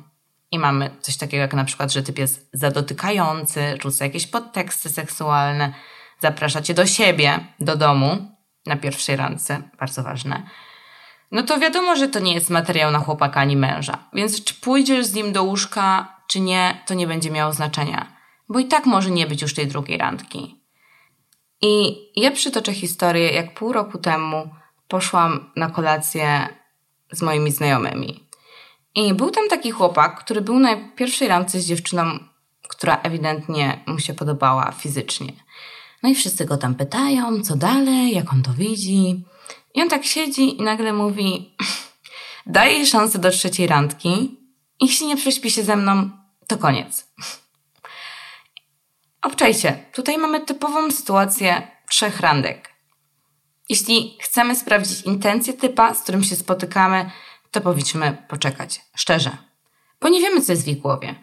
I 0.52 0.60
mamy 0.60 0.90
coś 1.02 1.18
takiego 1.18 1.42
jak 1.42 1.54
na 1.54 1.66
przykład, 1.66 1.92
że 1.92 2.04
typ 2.04 2.18
jest 2.18 2.50
zadotykający, 2.54 3.78
rzuca 3.82 4.06
jakieś 4.06 4.28
podteksty 4.28 4.90
seksualne, 4.90 5.74
zaprasza 6.20 6.62
cię 6.62 6.74
do 6.74 6.86
siebie, 6.86 7.40
do 7.60 7.76
domu 7.76 8.32
na 8.66 8.76
pierwszej 8.76 9.16
randce, 9.16 9.62
bardzo 9.80 10.04
ważne. 10.04 10.44
No 11.32 11.44
to 11.44 11.60
wiadomo, 11.60 11.96
że 11.96 12.08
to 12.08 12.20
nie 12.20 12.34
jest 12.34 12.50
materiał 12.50 12.92
na 12.92 13.00
chłopaka 13.00 13.40
ani 13.40 13.58
męża. 13.58 13.98
Więc 14.14 14.44
czy 14.44 14.54
pójdziesz 14.54 15.06
z 15.06 15.14
nim 15.14 15.34
do 15.34 15.44
łóżka, 15.44 16.16
czy 16.28 16.40
nie, 16.40 16.84
to 16.86 16.94
nie 16.94 17.08
będzie 17.08 17.32
miało 17.32 17.54
znaczenia 17.54 18.17
bo 18.50 18.60
i 18.60 18.66
tak 18.66 18.86
może 18.86 19.12
nie 19.12 19.28
być 19.28 19.42
już 19.42 19.54
tej 19.54 19.68
drugiej 19.68 19.98
randki. 19.98 20.62
I 21.62 21.98
ja 22.16 22.32
przytoczę 22.32 22.74
historię, 22.74 23.32
jak 23.32 23.54
pół 23.54 23.74
roku 23.74 23.98
temu 23.98 24.50
poszłam 24.88 25.52
na 25.56 25.70
kolację 25.70 26.48
z 27.12 27.22
moimi 27.22 27.52
znajomymi. 27.52 28.28
I 28.96 29.14
był 29.14 29.32
tam 29.32 29.50
taki 29.50 29.72
chłopak, 29.72 30.24
który 30.24 30.42
był 30.42 30.60
na 30.60 30.76
pierwszej 30.96 31.28
randce 31.28 31.60
z 31.60 31.66
dziewczyną, 31.66 32.20
która 32.68 33.02
ewidentnie 33.04 33.84
mu 33.88 34.00
się 34.00 34.14
podobała 34.14 34.72
fizycznie. 34.72 35.34
No 36.04 36.10
i 36.10 36.16
wszyscy 36.16 36.46
go 36.46 36.58
tam 36.58 36.76
pytają, 36.76 37.42
co 37.44 37.56
dalej, 37.56 38.16
jak 38.16 38.34
on 38.34 38.44
to 38.44 38.54
widzi. 38.54 39.26
I 39.74 39.82
on 39.82 39.90
tak 39.90 40.06
siedzi 40.06 40.60
i 40.60 40.64
nagle 40.64 40.94
mówi: 40.94 41.56
Daj 42.46 42.74
jej 42.74 42.86
szansę 42.86 43.20
do 43.20 43.32
trzeciej 43.32 43.68
randki. 43.68 44.38
Jeśli 44.82 45.08
nie 45.08 45.18
prześpi 45.18 45.52
się 45.52 45.64
ze 45.64 45.76
mną, 45.76 46.10
to 46.48 46.58
koniec. 46.58 47.08
Obczajcie, 49.28 49.84
tutaj 49.94 50.18
mamy 50.18 50.40
typową 50.40 50.92
sytuację 50.92 51.68
trzech 51.90 52.20
randek. 52.20 52.70
Jeśli 53.70 54.18
chcemy 54.22 54.56
sprawdzić 54.56 55.02
intencje 55.02 55.54
typa, 55.54 55.94
z 55.94 56.02
którym 56.02 56.24
się 56.24 56.36
spotykamy, 56.36 57.12
to 57.52 57.62
powinniśmy 57.62 58.18
poczekać. 58.30 58.82
Szczerze. 58.96 59.38
Bo 60.02 60.10
nie 60.10 60.22
wiemy, 60.22 60.42
co 60.42 60.52
jest 60.52 60.66
w 60.66 60.68
ich 60.68 60.80
głowie. 60.80 61.16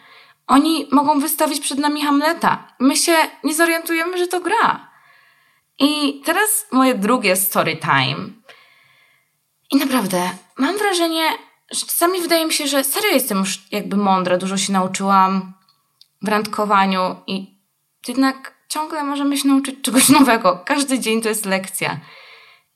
Oni 0.47 0.89
mogą 0.93 1.21
wystawić 1.21 1.61
przed 1.61 1.79
nami 1.79 2.03
Hamleta. 2.03 2.75
My 2.81 2.97
się 2.97 3.17
nie 3.45 3.55
zorientujemy, 3.55 4.19
że 4.19 4.27
to 4.27 4.41
gra. 4.41 4.91
I 5.79 6.21
teraz 6.25 6.67
moje 6.73 6.95
drugie 6.95 7.37
story 7.37 7.77
time. 7.77 8.31
I 9.71 9.77
naprawdę, 9.77 10.31
mam 10.59 10.79
wrażenie, 10.79 11.25
że 11.71 11.87
czasami 11.87 12.21
wydaje 12.21 12.47
mi 12.47 12.53
się, 12.53 12.67
że 12.67 12.85
serio 12.85 13.11
jestem 13.11 13.39
już 13.39 13.63
jakby 13.71 13.97
mądra, 13.97 14.39
dużo 14.39 14.57
się 14.57 14.73
nauczyłam 14.73 15.53
w 16.23 16.29
randkowaniu 16.29 17.17
i 17.27 17.54
jednak 18.09 18.55
ciągle 18.69 19.05
możemy 19.05 19.37
się 19.37 19.49
nauczyć 19.49 19.83
czegoś 19.83 20.09
nowego. 20.09 20.63
Każdy 20.65 20.99
dzień 20.99 21.23
to 21.23 21.29
jest 21.29 21.47
lekcja. 21.47 22.01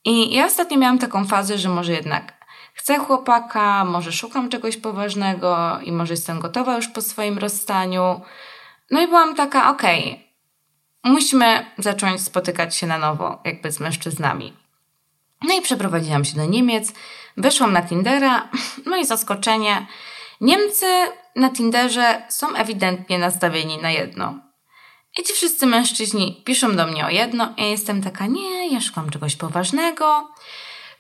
I 0.05 0.35
ja 0.35 0.47
ostatnio 0.47 0.79
miałam 0.79 0.99
taką 0.99 1.27
fazę, 1.27 1.59
że 1.59 1.69
może 1.69 1.93
jednak 1.93 2.39
chcę 2.75 2.99
chłopaka, 2.99 3.85
może 3.85 4.13
szukam 4.13 4.49
czegoś 4.49 4.77
poważnego 4.77 5.79
i 5.83 5.93
może 5.93 6.13
jestem 6.13 6.41
gotowa 6.41 6.77
już 6.77 6.89
po 6.89 7.03
swoim 7.03 7.39
rozstaniu. 7.39 8.21
No 8.91 9.01
i 9.01 9.07
byłam 9.07 9.35
taka, 9.35 9.71
okej, 9.71 10.01
okay, 10.03 11.13
musimy 11.13 11.67
zacząć 11.79 12.23
spotykać 12.23 12.77
się 12.77 12.87
na 12.87 12.99
nowo, 12.99 13.43
jakby 13.45 13.73
z 13.73 13.81
mężczyznami. 13.81 14.53
No 15.43 15.55
i 15.59 15.63
przeprowadziłam 15.63 16.25
się 16.25 16.37
do 16.37 16.45
Niemiec, 16.45 16.93
weszłam 17.37 17.73
na 17.73 17.83
Tindera, 17.83 18.49
no 18.87 18.97
i 18.97 19.07
zaskoczenie. 19.07 19.87
Niemcy 20.41 20.87
na 21.37 21.51
Tinderze 21.51 22.23
są 22.29 22.55
ewidentnie 22.55 23.19
nastawieni 23.19 23.79
na 23.79 23.91
jedno. 23.91 24.48
I 25.19 25.23
ci 25.23 25.33
wszyscy 25.33 25.67
mężczyźni 25.67 26.43
piszą 26.45 26.77
do 26.77 26.87
mnie 26.87 27.07
o 27.07 27.11
jedno, 27.11 27.55
ja 27.57 27.67
jestem 27.67 28.03
taka, 28.03 28.27
nie, 28.27 28.73
ja 28.73 28.81
szukam 28.81 29.11
czegoś 29.11 29.37
poważnego. 29.37 30.33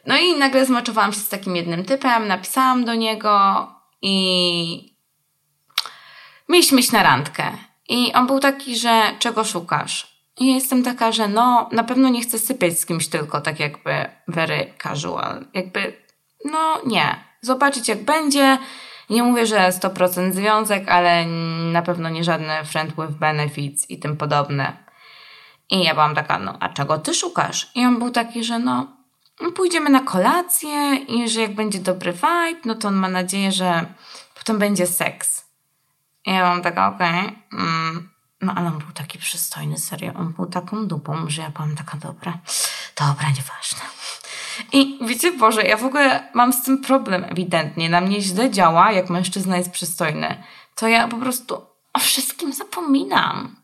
No 0.07 0.19
i 0.19 0.39
nagle 0.39 0.67
zmoczowałam 0.67 1.13
się 1.13 1.21
z 1.21 1.29
takim 1.29 1.57
jednym 1.57 1.85
typem, 1.85 2.29
napisałam 2.29 2.85
do 2.85 2.95
niego 2.95 3.67
i 4.03 4.95
mieliśmy 6.49 6.81
iść 6.81 6.93
na 6.93 7.03
randkę. 7.03 7.53
I 7.89 8.13
on 8.13 8.27
był 8.27 8.41
taki, 8.41 8.77
że 8.77 9.03
czego 9.19 9.45
szukasz? 9.45 10.19
I 10.41 10.49
ja 10.49 10.55
jestem 10.55 10.83
taka, 10.83 11.13
że 11.13 11.29
no, 11.29 11.69
na 11.73 11.85
pewno 11.85 12.09
nie 12.09 12.23
chcę 12.23 12.39
sypiać 12.39 12.79
z 12.79 12.87
kimś 12.87 13.09
tylko 13.09 13.41
tak 13.41 13.61
jakby 13.61 14.11
very 14.29 14.75
casual. 14.83 15.47
Jakby, 15.55 16.03
no 16.45 16.81
nie. 16.87 17.25
Zobaczyć 17.41 17.89
jak 17.89 18.05
będzie. 18.05 18.59
Nie 19.11 19.23
mówię, 19.23 19.47
że 19.47 19.69
100% 19.69 20.33
związek, 20.33 20.89
ale 20.89 21.27
na 21.73 21.83
pewno 21.83 22.09
nie 22.09 22.25
żadne 22.25 22.65
friend 22.65 22.91
with 22.91 23.19
benefits 23.19 23.91
i 23.91 23.99
tym 23.99 24.17
podobne. 24.17 24.77
I 25.71 25.85
ja 25.85 25.95
byłam 25.95 26.15
taka, 26.15 26.39
no 26.39 26.57
a 26.61 26.69
czego 26.69 26.99
ty 26.99 27.15
szukasz? 27.15 27.71
I 27.75 27.85
on 27.85 27.99
był 27.99 28.11
taki, 28.11 28.45
że 28.45 28.59
no, 28.59 28.87
pójdziemy 29.55 29.91
na 29.91 30.01
kolację 30.01 30.97
i 30.97 31.29
że 31.29 31.41
jak 31.41 31.55
będzie 31.55 31.79
dobry 31.79 32.13
vibe, 32.13 32.61
no 32.65 32.75
to 32.75 32.89
on 32.89 32.95
ma 32.95 33.09
nadzieję, 33.09 33.53
że 33.53 33.87
potem 34.35 34.59
będzie 34.59 34.87
seks. 34.87 35.45
I 36.27 36.31
ja 36.31 36.43
mam 36.43 36.63
taka, 36.63 36.89
okej. 36.89 37.21
Okay, 37.27 37.61
mm, 37.61 38.11
no 38.41 38.55
ale 38.57 38.67
on 38.69 38.79
był 38.79 38.93
taki 38.93 39.19
przystojny, 39.19 39.79
serio. 39.79 40.13
On 40.15 40.33
był 40.33 40.47
taką 40.47 40.87
dupą, 40.87 41.31
że 41.31 41.43
ja 41.43 41.51
byłam 41.51 41.77
taka 41.77 41.97
dobra. 41.97 42.39
Dobra, 42.97 43.29
nieważne. 43.29 43.81
I 44.73 44.99
wiecie, 45.03 45.33
Boże, 45.33 45.63
ja 45.63 45.77
w 45.77 45.85
ogóle 45.85 46.29
mam 46.35 46.53
z 46.53 46.63
tym 46.63 46.79
problem 46.79 47.25
ewidentnie. 47.25 47.91
Na 47.91 48.01
mnie 48.01 48.21
źle 48.21 48.51
działa, 48.51 48.93
jak 48.93 49.11
mężczyzna 49.11 49.57
jest 49.57 49.71
przystojny. 49.71 50.43
To 50.75 50.89
ja 50.89 51.09
po 51.09 51.17
prostu 51.17 51.55
o 51.95 51.99
wszystkim 51.99 52.53
zapominam. 52.53 53.57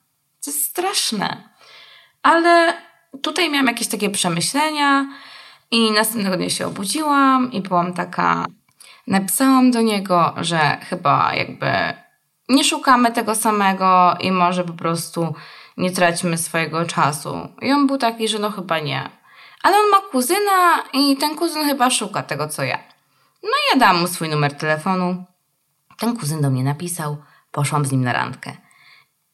To 0.45 0.51
jest 0.51 0.65
straszne. 0.65 1.49
Ale 2.23 2.75
tutaj 3.23 3.51
miałam 3.51 3.67
jakieś 3.67 3.89
takie 3.89 4.11
przemyślenia 4.11 5.07
i 5.71 5.91
następnego 5.91 6.37
dnia 6.37 6.51
się 6.51 6.67
obudziłam 6.67 7.53
i 7.53 7.61
byłam 7.61 7.93
taka... 7.93 8.47
Napisałam 9.07 9.71
do 9.71 9.81
niego, 9.81 10.35
że 10.37 10.79
chyba 10.81 11.35
jakby 11.35 11.69
nie 12.49 12.65
szukamy 12.65 13.13
tego 13.13 13.35
samego 13.35 14.17
i 14.21 14.33
może 14.33 14.65
po 14.65 14.73
prostu 14.73 15.35
nie 15.77 15.91
tracimy 15.91 16.39
swojego 16.39 16.85
czasu. 16.85 17.49
I 17.63 17.73
on 17.73 17.87
był 17.87 17.99
taki, 17.99 18.29
że 18.29 18.39
no 18.39 18.51
chyba 18.51 18.79
nie. 18.79 19.11
Ale 19.65 19.77
on 19.77 19.91
ma 19.91 20.01
kuzyna 20.01 20.85
i 20.93 21.17
ten 21.17 21.37
kuzyn 21.37 21.65
chyba 21.65 21.91
szuka 21.91 22.23
tego, 22.23 22.49
co 22.49 22.63
ja. 22.63 22.79
No 23.43 23.57
ja 23.73 23.81
dałam 23.81 24.01
mu 24.01 24.07
swój 24.07 24.29
numer 24.29 24.53
telefonu. 24.53 25.25
Ten 25.99 26.17
kuzyn 26.17 26.43
do 26.43 26.51
mnie 26.51 26.65
napisał, 26.65 27.17
poszłam 27.51 27.85
z 27.85 27.93
nim 27.93 28.05
na 28.05 28.13
randkę. 28.13 28.57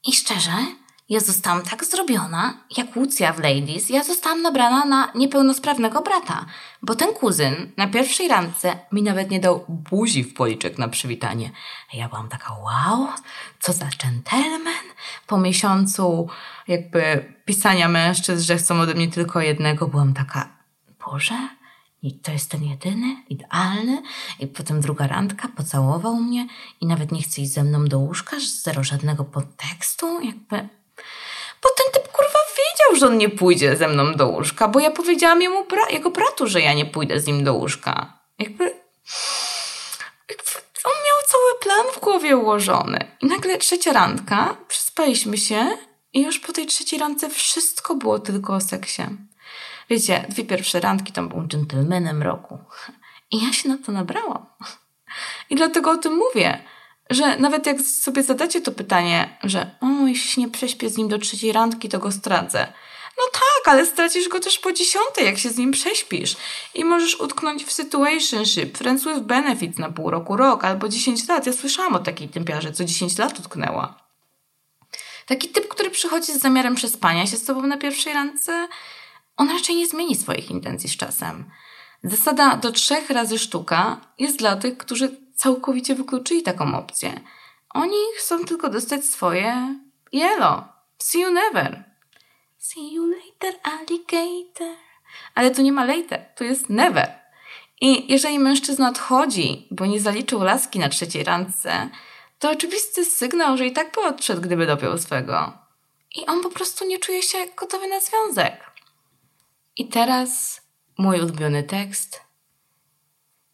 I 0.06 0.12
szczerze, 0.12 0.52
ja 1.10 1.20
zostałam 1.20 1.62
tak 1.62 1.84
zrobiona, 1.84 2.54
jak 2.76 2.96
Łucja 2.96 3.32
w 3.32 3.38
Ladies, 3.38 3.90
ja 3.90 4.04
zostałam 4.04 4.42
nabrana 4.42 4.84
na 4.84 5.12
niepełnosprawnego 5.14 6.02
brata, 6.02 6.46
bo 6.82 6.94
ten 6.94 7.14
kuzyn 7.14 7.72
na 7.76 7.88
pierwszej 7.88 8.28
randce 8.28 8.78
mi 8.92 9.02
nawet 9.02 9.30
nie 9.30 9.40
dał 9.40 9.64
buzi 9.68 10.24
w 10.24 10.34
policzek 10.34 10.78
na 10.78 10.88
przywitanie. 10.88 11.50
Ja 11.92 12.08
byłam 12.08 12.28
taka, 12.28 12.52
wow, 12.52 13.08
co 13.60 13.72
za 13.72 13.86
dżentelmen. 13.86 14.84
Po 15.26 15.38
miesiącu 15.38 16.28
jakby 16.68 17.34
pisania 17.44 17.88
mężczyzn, 17.88 18.42
że 18.42 18.56
chcą 18.56 18.80
ode 18.80 18.94
mnie 18.94 19.08
tylko 19.08 19.40
jednego, 19.40 19.88
byłam 19.88 20.14
taka, 20.14 20.48
Boże, 21.06 21.48
i 22.02 22.18
to 22.18 22.32
jest 22.32 22.50
ten 22.50 22.64
jedyny, 22.64 23.16
idealny. 23.28 24.02
I 24.38 24.46
potem 24.46 24.80
druga 24.80 25.06
randka, 25.06 25.48
pocałował 25.48 26.14
mnie 26.14 26.46
i 26.80 26.86
nawet 26.86 27.12
nie 27.12 27.22
chce 27.22 27.40
iść 27.40 27.52
ze 27.52 27.64
mną 27.64 27.84
do 27.84 27.98
łóżka, 27.98 28.36
zero 28.62 28.84
żadnego 28.84 29.24
podtekstu, 29.24 30.20
jakby 30.20 30.68
bo 31.62 31.68
ten 31.68 31.92
typ 31.92 32.12
kurwa 32.12 32.38
wiedział, 32.56 33.00
że 33.00 33.06
on 33.06 33.18
nie 33.18 33.28
pójdzie 33.28 33.76
ze 33.76 33.88
mną 33.88 34.14
do 34.14 34.28
łóżka, 34.28 34.68
bo 34.68 34.80
ja 34.80 34.90
powiedziałam 34.90 35.42
jemu 35.42 35.64
bra 35.64 35.88
jego 35.90 36.10
bratu, 36.10 36.46
że 36.46 36.60
ja 36.60 36.72
nie 36.72 36.86
pójdę 36.86 37.20
z 37.20 37.26
nim 37.26 37.44
do 37.44 37.54
łóżka. 37.54 38.18
Jakby, 38.38 38.64
jakby 40.28 40.50
on 40.84 40.92
miał 40.92 41.28
cały 41.28 41.58
plan 41.60 41.86
w 41.94 42.00
głowie 42.00 42.36
ułożony. 42.36 43.16
I 43.20 43.26
nagle 43.26 43.58
trzecia 43.58 43.92
randka, 43.92 44.56
przespaliśmy 44.68 45.38
się 45.38 45.68
i 46.12 46.22
już 46.22 46.38
po 46.38 46.52
tej 46.52 46.66
trzeciej 46.66 46.98
randce 46.98 47.30
wszystko 47.30 47.94
było 47.94 48.18
tylko 48.18 48.54
o 48.54 48.60
seksie. 48.60 49.02
Wiecie, 49.90 50.26
dwie 50.28 50.44
pierwsze 50.44 50.80
randki 50.80 51.12
to 51.12 51.22
był 51.22 51.46
gentlemanem 51.46 52.22
roku. 52.22 52.58
I 53.30 53.46
ja 53.46 53.52
się 53.52 53.68
na 53.68 53.78
to 53.86 53.92
nabrałam. 53.92 54.46
I 55.50 55.56
dlatego 55.56 55.90
o 55.90 55.96
tym 55.96 56.14
mówię 56.14 56.64
że 57.10 57.36
nawet 57.36 57.66
jak 57.66 57.80
sobie 57.80 58.22
zadacie 58.22 58.60
to 58.60 58.72
pytanie, 58.72 59.38
że 59.44 59.70
o, 59.80 60.06
jeśli 60.06 60.42
nie 60.42 60.50
prześpię 60.50 60.90
z 60.90 60.96
nim 60.96 61.08
do 61.08 61.18
trzeciej 61.18 61.52
randki, 61.52 61.88
to 61.88 61.98
go 61.98 62.12
stracę. 62.12 62.72
No 63.18 63.24
tak, 63.32 63.74
ale 63.74 63.86
stracisz 63.86 64.28
go 64.28 64.40
też 64.40 64.58
po 64.58 64.72
dziesiątej, 64.72 65.26
jak 65.26 65.38
się 65.38 65.50
z 65.50 65.58
nim 65.58 65.70
prześpisz. 65.70 66.36
I 66.74 66.84
możesz 66.84 67.20
utknąć 67.20 67.64
w 67.64 67.72
situationship, 67.72 68.78
friends 68.78 69.04
with 69.04 69.20
benefits 69.20 69.78
na 69.78 69.92
pół 69.92 70.10
roku, 70.10 70.36
rok 70.36 70.64
albo 70.64 70.88
10 70.88 71.28
lat. 71.28 71.46
Ja 71.46 71.52
słyszałam 71.52 71.94
o 71.94 71.98
takiej 71.98 72.28
typiarze, 72.28 72.72
co 72.72 72.84
10 72.84 73.18
lat 73.18 73.38
utknęła. 73.38 73.94
Taki 75.26 75.48
typ, 75.48 75.68
który 75.68 75.90
przychodzi 75.90 76.32
z 76.32 76.38
zamiarem 76.38 76.74
przespania 76.74 77.26
się 77.26 77.36
z 77.36 77.44
tobą 77.44 77.62
na 77.62 77.76
pierwszej 77.76 78.12
randce, 78.12 78.68
on 79.36 79.50
raczej 79.50 79.76
nie 79.76 79.86
zmieni 79.86 80.16
swoich 80.16 80.50
intencji 80.50 80.88
z 80.88 80.96
czasem. 80.96 81.50
Zasada 82.04 82.56
do 82.56 82.72
trzech 82.72 83.10
razy 83.10 83.38
sztuka 83.38 84.00
jest 84.18 84.38
dla 84.38 84.56
tych, 84.56 84.78
którzy 84.78 85.16
całkowicie 85.40 85.94
wykluczyli 85.94 86.42
taką 86.42 86.74
opcję. 86.74 87.20
Oni 87.74 87.96
chcą 88.18 88.44
tylko 88.44 88.68
dostać 88.68 89.04
swoje 89.04 89.74
jelo. 90.12 90.64
See 90.98 91.20
you 91.20 91.30
never. 91.30 91.84
See 92.58 92.92
you 92.94 93.06
later, 93.06 93.60
alligator. 93.62 94.76
Ale 95.34 95.50
tu 95.50 95.62
nie 95.62 95.72
ma 95.72 95.84
later, 95.84 96.26
tu 96.36 96.44
jest 96.44 96.68
never. 96.68 97.20
I 97.80 98.12
jeżeli 98.12 98.38
mężczyzna 98.38 98.88
odchodzi, 98.88 99.68
bo 99.70 99.86
nie 99.86 100.00
zaliczył 100.00 100.42
laski 100.42 100.78
na 100.78 100.88
trzeciej 100.88 101.24
randce, 101.24 101.90
to 102.38 102.50
oczywisty 102.50 103.04
sygnał, 103.04 103.56
że 103.56 103.66
i 103.66 103.72
tak 103.72 103.94
by 103.94 104.00
odszedł, 104.00 104.40
gdyby 104.40 104.66
dopiął 104.66 104.98
swego. 104.98 105.52
I 106.16 106.26
on 106.26 106.42
po 106.42 106.50
prostu 106.50 106.86
nie 106.86 106.98
czuje 106.98 107.22
się 107.22 107.38
gotowy 107.56 107.88
na 107.88 108.00
związek. 108.00 108.70
I 109.76 109.88
teraz 109.88 110.60
mój 110.98 111.20
ulubiony 111.20 111.62
tekst. 111.62 112.20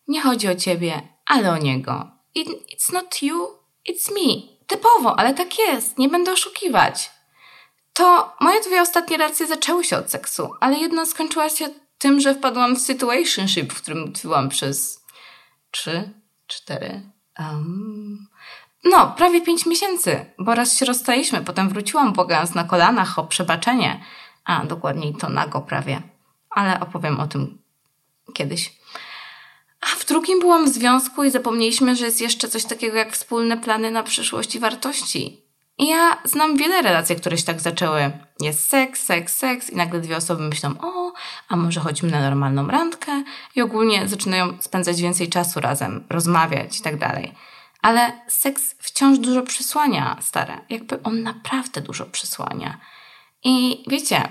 Nie 0.08 0.20
chodzi 0.20 0.48
o 0.48 0.54
ciebie, 0.54 1.15
ale 1.26 1.52
o 1.52 1.58
niego. 1.58 2.10
It, 2.34 2.48
it's 2.48 2.92
not 2.92 3.22
you, 3.22 3.48
it's 3.88 4.14
me. 4.14 4.56
Typowo, 4.66 5.18
ale 5.18 5.34
tak 5.34 5.58
jest, 5.58 5.98
nie 5.98 6.08
będę 6.08 6.32
oszukiwać. 6.32 7.10
To 7.92 8.32
moje 8.40 8.60
dwie 8.60 8.82
ostatnie 8.82 9.16
relacje 9.16 9.46
zaczęły 9.46 9.84
się 9.84 9.96
od 9.96 10.10
seksu, 10.10 10.50
ale 10.60 10.76
jedna 10.76 11.06
skończyła 11.06 11.48
się 11.48 11.68
tym, 11.98 12.20
że 12.20 12.34
wpadłam 12.34 12.76
w 12.76 12.80
situationship, 12.80 13.72
w 13.72 13.82
którym 13.82 14.12
tkwiłam 14.12 14.48
przez 14.48 15.04
trzy, 15.70 16.10
cztery, 16.46 17.02
um, 17.38 18.26
no, 18.84 19.14
prawie 19.16 19.40
pięć 19.40 19.66
miesięcy, 19.66 20.26
bo 20.38 20.54
raz 20.54 20.78
się 20.78 20.86
rozstaliśmy, 20.86 21.44
potem 21.44 21.68
wróciłam 21.68 22.12
błagając 22.12 22.54
na 22.54 22.64
kolanach 22.64 23.18
o 23.18 23.24
przebaczenie, 23.24 24.04
a 24.44 24.64
dokładniej 24.64 25.14
to 25.14 25.28
nago 25.28 25.60
prawie, 25.60 26.02
ale 26.50 26.80
opowiem 26.80 27.20
o 27.20 27.26
tym 27.26 27.58
kiedyś. 28.34 28.72
A 29.80 29.86
w 29.86 30.06
drugim 30.06 30.40
byłam 30.40 30.64
w 30.64 30.74
związku 30.74 31.24
i 31.24 31.30
zapomnieliśmy, 31.30 31.96
że 31.96 32.04
jest 32.04 32.20
jeszcze 32.20 32.48
coś 32.48 32.64
takiego 32.64 32.96
jak 32.96 33.12
wspólne 33.12 33.56
plany 33.56 33.90
na 33.90 34.02
przyszłość 34.02 34.54
i 34.54 34.58
wartości. 34.58 35.46
I 35.78 35.86
ja 35.86 36.18
znam 36.24 36.56
wiele 36.56 36.82
relacji, 36.82 37.16
które 37.16 37.38
się 37.38 37.44
tak 37.44 37.60
zaczęły. 37.60 38.10
Jest 38.40 38.68
seks, 38.68 39.02
seks, 39.02 39.36
seks 39.36 39.70
i 39.70 39.76
nagle 39.76 40.00
dwie 40.00 40.16
osoby 40.16 40.42
myślą, 40.42 40.74
o, 40.80 41.12
a 41.48 41.56
może 41.56 41.80
chodźmy 41.80 42.10
na 42.10 42.20
normalną 42.20 42.68
randkę 42.68 43.22
i 43.56 43.62
ogólnie 43.62 44.08
zaczynają 44.08 44.58
spędzać 44.60 45.02
więcej 45.02 45.28
czasu 45.28 45.60
razem, 45.60 46.06
rozmawiać 46.10 46.78
i 46.78 46.82
tak 46.82 46.98
dalej. 46.98 47.34
Ale 47.82 48.12
seks 48.28 48.74
wciąż 48.78 49.18
dużo 49.18 49.42
przysłania, 49.42 50.16
stare. 50.20 50.60
Jakby 50.70 51.02
on 51.02 51.22
naprawdę 51.22 51.80
dużo 51.80 52.06
przysłania. 52.06 52.80
I 53.44 53.84
wiecie, 53.86 54.28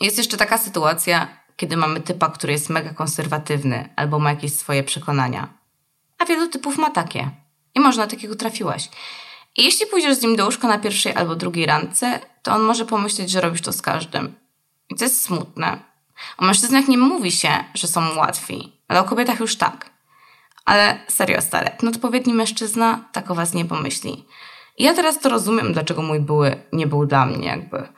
jest 0.00 0.18
jeszcze 0.18 0.36
taka 0.36 0.58
sytuacja, 0.58 1.41
kiedy 1.56 1.76
mamy 1.76 2.00
typa, 2.00 2.28
który 2.28 2.52
jest 2.52 2.70
mega 2.70 2.94
konserwatywny 2.94 3.88
albo 3.96 4.18
ma 4.18 4.30
jakieś 4.30 4.54
swoje 4.54 4.82
przekonania. 4.82 5.48
A 6.18 6.24
wielu 6.24 6.48
typów 6.48 6.78
ma 6.78 6.90
takie. 6.90 7.30
I 7.74 7.80
może 7.80 8.00
na 8.00 8.06
takiego 8.06 8.36
trafiłaś. 8.36 8.88
I 9.56 9.64
jeśli 9.64 9.86
pójdziesz 9.86 10.16
z 10.16 10.22
nim 10.22 10.36
do 10.36 10.44
łóżka 10.44 10.68
na 10.68 10.78
pierwszej 10.78 11.14
albo 11.14 11.36
drugiej 11.36 11.66
randce, 11.66 12.20
to 12.42 12.52
on 12.52 12.62
może 12.62 12.84
pomyśleć, 12.86 13.30
że 13.30 13.40
robisz 13.40 13.60
to 13.60 13.72
z 13.72 13.82
każdym. 13.82 14.34
I 14.90 14.94
to 14.94 15.04
jest 15.04 15.24
smutne. 15.24 15.78
O 16.38 16.44
mężczyznach 16.44 16.88
nie 16.88 16.98
mówi 16.98 17.32
się, 17.32 17.64
że 17.74 17.88
są 17.88 18.16
łatwi, 18.16 18.72
ale 18.88 19.00
o 19.00 19.04
kobietach 19.04 19.40
już 19.40 19.56
tak. 19.56 19.90
Ale 20.64 20.98
serio, 21.08 21.42
stare, 21.42 21.70
ten 21.70 21.88
odpowiedni 21.88 22.34
mężczyzna 22.34 23.04
tak 23.12 23.30
o 23.30 23.34
was 23.34 23.54
nie 23.54 23.64
pomyśli. 23.64 24.24
I 24.78 24.84
ja 24.84 24.94
teraz 24.94 25.20
to 25.20 25.28
rozumiem, 25.28 25.72
dlaczego 25.72 26.02
mój 26.02 26.20
były 26.20 26.62
nie 26.72 26.86
był 26.86 27.06
dla 27.06 27.26
mnie, 27.26 27.46
jakby. 27.46 27.88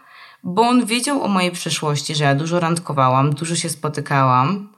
Bo 0.46 0.62
on 0.62 0.87
wiedział 0.87 1.22
o 1.22 1.28
mojej 1.28 1.50
przeszłości, 1.50 2.14
że 2.14 2.24
ja 2.24 2.35
dużo 2.35 2.61
randkowałam, 2.61 3.35
dużo 3.35 3.57
się 3.57 3.68
spotykałam. 3.68 4.74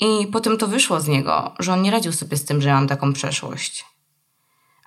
I 0.00 0.26
potem 0.26 0.56
to 0.56 0.68
wyszło 0.68 1.00
z 1.00 1.08
niego, 1.08 1.54
że 1.58 1.72
on 1.72 1.82
nie 1.82 1.90
radził 1.90 2.12
sobie 2.12 2.36
z 2.36 2.44
tym, 2.44 2.62
że 2.62 2.68
ja 2.68 2.74
mam 2.74 2.88
taką 2.88 3.12
przeszłość, 3.12 3.84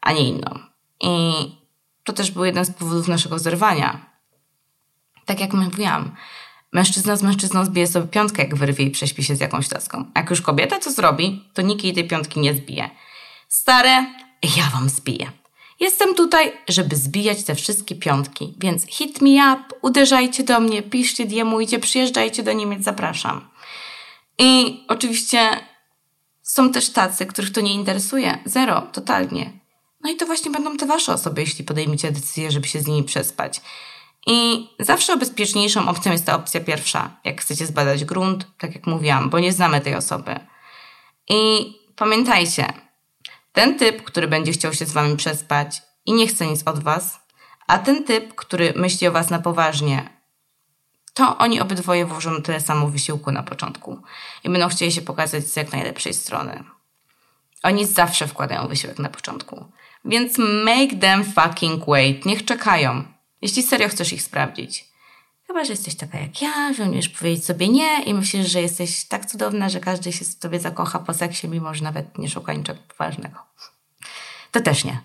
a 0.01 0.11
nie 0.11 0.29
inną. 0.29 0.59
I 1.01 1.33
to 2.03 2.13
też 2.13 2.31
był 2.31 2.45
jeden 2.45 2.65
z 2.65 2.71
powodów 2.71 3.07
naszego 3.07 3.39
zerwania. 3.39 4.05
Tak 5.25 5.39
jak 5.39 5.53
mówiłam, 5.53 6.15
mężczyzna 6.73 7.15
z 7.15 7.23
mężczyzną 7.23 7.65
zbije 7.65 7.87
sobie 7.87 8.07
piątkę, 8.07 8.43
jak 8.43 8.55
wyrwie 8.55 8.85
i 8.85 8.91
prześpi 8.91 9.23
się 9.23 9.35
z 9.35 9.39
jakąś 9.39 9.71
laską. 9.71 10.05
A 10.13 10.19
jak 10.19 10.29
już 10.29 10.41
kobieta 10.41 10.79
to 10.79 10.91
zrobi, 10.91 11.49
to 11.53 11.61
nikt 11.61 11.83
jej 11.83 11.93
tej 11.93 12.07
piątki 12.07 12.39
nie 12.39 12.53
zbije. 12.53 12.89
Stare, 13.47 14.05
ja 14.57 14.69
wam 14.73 14.89
zbiję. 14.89 15.31
Jestem 15.79 16.15
tutaj, 16.15 16.53
żeby 16.67 16.95
zbijać 16.95 17.43
te 17.43 17.55
wszystkie 17.55 17.95
piątki, 17.95 18.53
więc 18.57 18.85
hit 18.87 19.21
me 19.21 19.29
up, 19.29 19.63
uderzajcie 19.81 20.43
do 20.43 20.59
mnie, 20.59 20.81
piszcie, 20.81 21.25
diemujcie, 21.25 21.79
przyjeżdżajcie 21.79 22.43
do 22.43 22.53
Niemiec, 22.53 22.83
zapraszam. 22.83 23.49
I 24.37 24.83
oczywiście 24.87 25.49
są 26.41 26.71
też 26.71 26.89
tacy, 26.89 27.25
których 27.25 27.51
to 27.51 27.61
nie 27.61 27.73
interesuje. 27.73 28.37
Zero, 28.45 28.81
totalnie. 28.81 29.59
No 30.01 30.11
i 30.11 30.15
to 30.15 30.25
właśnie 30.25 30.51
będą 30.51 30.77
te 30.77 30.85
wasze 30.85 31.13
osoby, 31.13 31.41
jeśli 31.41 31.65
podejmiecie 31.65 32.11
decyzję, 32.11 32.51
żeby 32.51 32.67
się 32.67 32.81
z 32.81 32.87
nimi 32.87 33.03
przespać. 33.03 33.61
I 34.27 34.67
zawsze 34.79 35.17
bezpieczniejszą 35.17 35.87
opcją 35.87 36.11
jest 36.11 36.25
ta 36.25 36.35
opcja 36.35 36.59
pierwsza, 36.59 37.17
jak 37.23 37.41
chcecie 37.41 37.65
zbadać 37.65 38.05
grunt, 38.05 38.47
tak 38.57 38.75
jak 38.75 38.87
mówiłam, 38.87 39.29
bo 39.29 39.39
nie 39.39 39.53
znamy 39.53 39.81
tej 39.81 39.95
osoby. 39.95 40.39
I 41.29 41.73
pamiętajcie, 41.95 42.73
ten 43.51 43.79
typ, 43.79 44.03
który 44.03 44.27
będzie 44.27 44.51
chciał 44.51 44.73
się 44.73 44.85
z 44.85 44.91
wami 44.91 45.17
przespać 45.17 45.81
i 46.05 46.13
nie 46.13 46.27
chce 46.27 46.47
nic 46.47 46.63
od 46.65 46.83
was, 46.83 47.19
a 47.67 47.77
ten 47.77 48.03
typ, 48.03 48.35
który 48.35 48.73
myśli 48.75 49.07
o 49.07 49.11
was 49.11 49.29
na 49.29 49.39
poważnie, 49.39 50.09
to 51.13 51.37
oni 51.37 51.61
obydwoje 51.61 52.05
włożą 52.05 52.41
tyle 52.41 52.61
samo 52.61 52.87
wysiłku 52.87 53.31
na 53.31 53.43
początku 53.43 54.01
i 54.43 54.49
będą 54.49 54.69
chcieli 54.69 54.91
się 54.91 55.01
pokazać 55.01 55.43
z 55.43 55.55
jak 55.55 55.71
najlepszej 55.71 56.13
strony. 56.13 56.63
Oni 57.63 57.85
zawsze 57.85 58.27
wkładają 58.27 58.67
wysiłek 58.67 58.99
na 58.99 59.09
początku. 59.09 59.65
Więc 60.05 60.37
make 60.37 61.01
them 61.01 61.23
fucking 61.23 61.85
wait. 61.87 62.25
Niech 62.25 62.45
czekają. 62.45 63.03
Jeśli 63.41 63.63
serio 63.63 63.89
chcesz 63.89 64.13
ich 64.13 64.21
sprawdzić. 64.21 64.88
Chyba, 65.49 65.63
że 65.63 65.73
jesteś 65.73 65.95
taka 65.95 66.19
jak 66.19 66.41
ja, 66.41 66.73
że 66.73 66.83
umiesz 66.83 67.09
powiedzieć 67.09 67.45
sobie 67.45 67.67
nie 67.67 68.03
i 68.03 68.13
myślisz, 68.13 68.47
że 68.47 68.61
jesteś 68.61 69.05
tak 69.05 69.25
cudowna, 69.25 69.69
że 69.69 69.79
każdy 69.79 70.11
się 70.11 70.25
z 70.25 70.39
tobie 70.39 70.59
zakocha 70.59 70.99
po 70.99 71.13
seksie, 71.13 71.47
mimo 71.47 71.73
że 71.73 71.83
nawet 71.83 72.17
nie 72.17 72.29
szuka 72.29 72.53
niczego 72.53 72.79
poważnego. 72.87 73.37
To 74.51 74.61
też 74.61 74.85
nie. 74.85 75.01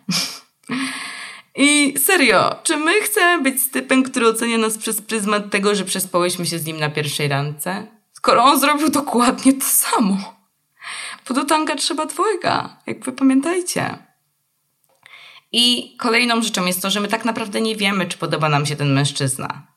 I 1.57 1.95
serio, 1.99 2.57
czy 2.63 2.77
my 2.77 3.01
chcemy 3.01 3.43
być 3.43 3.71
typem, 3.71 4.03
który 4.03 4.29
ocenia 4.29 4.59
nas 4.59 4.79
przez 4.79 5.03
pryzmat 5.03 5.51
tego, 5.51 5.75
że 5.75 5.85
przespałyśmy 5.85 6.47
się 6.47 6.59
z 6.59 6.65
nim 6.65 6.81
na 6.81 6.91
pierwszej 6.91 7.29
randce? 7.29 7.87
Skoro 8.13 8.45
on 8.45 8.61
zrobił 8.61 8.91
dokładnie 8.91 9.53
to 9.53 9.67
samo. 9.67 10.35
Bo 11.29 11.35
do 11.35 11.45
tanga 11.45 11.77
trzeba 11.77 12.07
dwojga, 12.07 12.77
jak 12.87 13.05
wy 13.05 13.13
pamiętajcie. 13.13 13.99
I 15.53 15.97
kolejną 15.99 16.43
rzeczą 16.43 16.67
jest 16.67 16.83
to, 16.83 16.91
że 16.91 17.01
my 17.01 17.09
tak 17.09 17.25
naprawdę 17.25 17.61
nie 17.61 17.77
wiemy, 17.77 18.07
czy 18.07 18.19
podoba 18.19 18.49
nam 18.49 18.67
się 18.67 18.77
ten 18.77 18.93
mężczyzna 18.93 19.74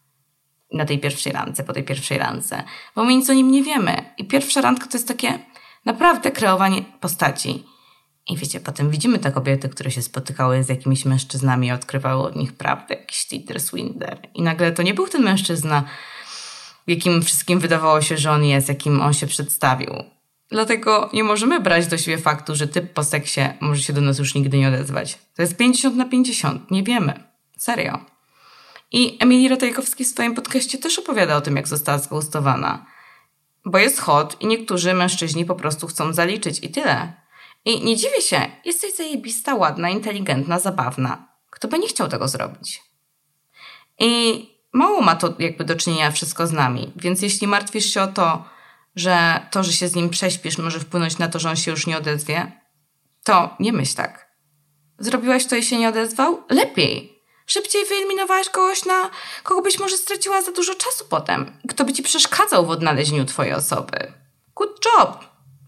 na 0.74 0.86
tej 0.86 1.00
pierwszej 1.00 1.34
randce, 1.34 1.64
po 1.64 1.74
tej 1.74 1.84
pierwszej 1.84 2.18
randce, 2.18 2.64
bo 2.96 3.04
my 3.04 3.16
nic 3.16 3.30
o 3.30 3.34
nim 3.34 3.52
nie 3.52 3.64
wiemy. 3.64 4.14
I 4.18 4.26
pierwsza 4.26 4.62
randka 4.62 4.88
to 4.88 4.98
jest 4.98 5.08
takie 5.08 5.40
naprawdę 5.86 6.32
kreowanie 6.32 6.82
postaci. 7.00 7.64
I 8.30 8.38
wiecie, 8.38 8.60
potem 8.60 8.90
widzimy 8.90 9.20
te 9.20 9.32
kobiety, 9.32 9.70
które 9.70 9.92
się 9.92 10.02
spotykały 10.02 10.64
z 10.64 10.70
jakimiś 10.70 11.06
mężczyznami 11.06 11.68
i 11.68 11.72
odkrywały 11.72 12.24
od 12.24 12.36
nich 12.36 12.54
prawdę, 12.54 12.96
jakiś 12.96 13.26
Tinder 13.26 13.60
Swinder. 13.60 14.20
I 14.34 14.42
nagle 14.42 14.72
to 14.72 14.84
nie 14.84 14.94
był 14.94 15.08
ten 15.08 15.24
mężczyzna, 15.24 15.84
jakim 16.88 17.22
wszystkim 17.22 17.60
wydawało 17.60 18.02
się, 18.02 18.18
że 18.18 18.32
on 18.32 18.44
jest, 18.44 18.70
jakim 18.70 19.02
on 19.02 19.14
się 19.14 19.28
przedstawił. 19.28 19.94
Dlatego 20.50 21.10
nie 21.14 21.24
możemy 21.24 21.60
brać 21.60 21.88
do 21.88 21.98
siebie 21.98 22.18
faktu, 22.18 22.56
że 22.56 22.68
typ 22.68 22.94
po 22.94 23.04
seksie 23.04 23.42
może 23.60 23.82
się 23.82 23.94
do 23.94 24.02
nas 24.02 24.20
już 24.20 24.36
nigdy 24.36 24.58
nie 24.58 24.68
odezwać. 24.68 25.18
To 25.36 25.42
jest 25.42 25.58
50 25.58 25.96
na 25.96 26.06
50. 26.06 26.72
Nie 26.72 26.84
wiemy. 26.84 27.24
Serio. 27.58 28.17
I 28.92 29.18
Emilia 29.20 29.50
Ratajkowski 29.50 30.06
w 30.06 30.08
swoim 30.08 30.36
podcaście 30.36 30.78
też 30.78 31.00
opowiada 31.00 31.36
o 31.36 31.42
tym, 31.42 31.56
jak 31.56 31.68
została 31.68 31.98
zgoustowana. 31.98 32.86
Bo 33.66 33.78
jest 33.78 34.00
hot 34.00 34.42
i 34.42 34.48
niektórzy 34.48 34.94
mężczyźni 34.94 35.46
po 35.46 35.56
prostu 35.56 35.88
chcą 35.88 36.14
zaliczyć 36.14 36.64
i 36.64 36.70
tyle. 36.70 37.14
I 37.66 37.86
nie 37.86 37.96
dziwię 37.96 38.22
się, 38.22 38.42
jesteś 38.66 38.96
zajebista, 38.96 39.56
ładna, 39.56 39.90
inteligentna, 39.90 40.60
zabawna. 40.60 41.28
Kto 41.50 41.68
by 41.68 41.80
nie 41.80 41.88
chciał 41.88 42.08
tego 42.08 42.28
zrobić? 42.28 42.82
I 44.00 44.46
mało 44.74 45.02
ma 45.02 45.16
to 45.16 45.34
jakby 45.40 45.64
do 45.64 45.76
czynienia 45.76 46.12
wszystko 46.12 46.48
z 46.48 46.52
nami, 46.52 46.94
więc 46.96 47.22
jeśli 47.22 47.48
martwisz 47.48 47.94
się 47.94 48.02
o 48.02 48.08
to, 48.08 48.46
że 48.96 49.40
to, 49.52 49.64
że 49.64 49.74
się 49.74 49.88
z 49.88 49.96
nim 49.96 50.10
prześpisz, 50.10 50.58
może 50.58 50.80
wpłynąć 50.80 51.18
na 51.18 51.28
to, 51.28 51.40
że 51.40 51.50
on 51.50 51.56
się 51.56 51.72
już 51.72 51.88
nie 51.88 51.98
odezwie, 51.98 52.52
to 53.24 53.56
nie 53.60 53.74
myśl 53.74 53.96
tak. 53.96 54.28
Zrobiłaś 55.00 55.46
to 55.46 55.56
i 55.56 55.64
się 55.64 55.78
nie 55.78 55.90
odezwał? 55.90 56.44
Lepiej. 56.50 57.17
Szybciej 57.48 57.86
wyeliminowałaś 57.86 58.50
kogoś, 58.50 58.86
na 58.86 59.10
kogo 59.44 59.62
byś 59.62 59.80
może 59.80 59.98
straciła 59.98 60.42
za 60.42 60.52
dużo 60.52 60.76
czasu 60.76 61.06
potem. 61.10 61.60
Kto 61.70 61.86
by 61.86 61.94
ci 61.94 62.04
przeszkadzał 62.04 62.66
w 62.66 62.70
odnalezieniu 62.70 63.26
twojej 63.26 63.54
osoby. 63.54 64.14
Good 64.56 64.86
job. 64.86 65.26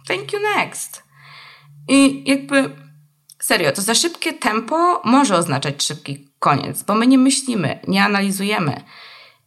Thank 0.07 0.33
you 0.33 0.39
next. 0.55 1.03
I 1.87 2.23
jakby 2.29 2.75
serio, 3.41 3.71
to 3.71 3.81
za 3.81 3.95
szybkie 3.95 4.33
tempo 4.33 5.01
może 5.05 5.37
oznaczać 5.37 5.83
szybki 5.83 6.29
koniec, 6.39 6.83
bo 6.83 6.95
my 6.95 7.07
nie 7.07 7.17
myślimy, 7.17 7.79
nie 7.87 8.03
analizujemy. 8.03 8.83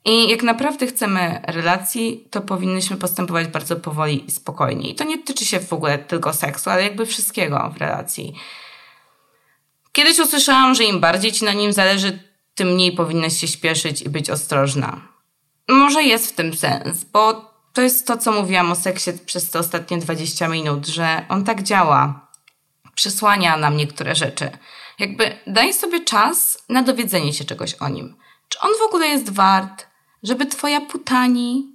I 0.05 0.29
jak 0.29 0.43
naprawdę 0.43 0.87
chcemy 0.87 1.41
relacji, 1.47 2.29
to 2.31 2.41
powinnyśmy 2.41 2.97
postępować 2.97 3.49
bardzo 3.49 3.77
powoli 3.77 4.27
i 4.27 4.31
spokojnie. 4.31 4.91
I 4.91 4.95
to 4.95 5.05
nie 5.05 5.19
tyczy 5.19 5.45
się 5.45 5.61
w 5.61 5.73
ogóle 5.73 5.99
tylko 5.99 6.33
seksu, 6.33 6.71
ale 6.71 6.83
jakby 6.83 7.07
wszystkiego 7.07 7.73
w 7.75 7.81
relacji. 7.81 8.35
Kiedyś 9.93 10.19
usłyszałam, 10.19 10.75
że 10.75 10.85
im 10.85 11.01
bardziej 11.01 11.33
ci 11.33 11.45
na 11.45 11.53
nim 11.53 11.73
zależy, 11.73 12.19
tym 12.55 12.69
mniej 12.69 12.93
powinnaś 12.93 13.41
się 13.41 13.49
śpieszyć 13.49 14.03
i 14.03 14.09
być 14.09 14.31
ostrożna. 14.31 15.01
Może 15.69 16.03
jest 16.03 16.27
w 16.27 16.33
tym 16.33 16.57
sens, 16.57 17.05
bo 17.05 17.53
to 17.73 17.83
jest 17.83 18.07
to, 18.07 18.19
co 18.19 18.33
mówiłam 18.33 18.73
o 18.73 18.75
seksie 18.75 19.11
przez 19.27 19.51
te 19.51 19.59
ostatnie 19.59 19.99
20 19.99 20.49
minut, 20.49 20.87
że 20.87 21.27
on 21.29 21.45
tak 21.45 21.63
działa. 21.63 22.29
Przysłania 22.95 23.57
nam 23.57 23.77
niektóre 23.77 24.15
rzeczy. 24.15 24.51
Jakby 24.99 25.39
daj 25.47 25.73
sobie 25.73 26.01
czas 26.01 26.65
na 26.69 26.83
dowiedzenie 26.83 27.33
się 27.33 27.45
czegoś 27.45 27.75
o 27.75 27.89
nim. 27.89 28.17
Czy 28.49 28.59
on 28.61 28.71
w 28.79 28.83
ogóle 28.83 29.07
jest 29.07 29.31
wart, 29.31 29.87
żeby 30.23 30.47
twoja 30.47 30.81
putani, 30.81 31.73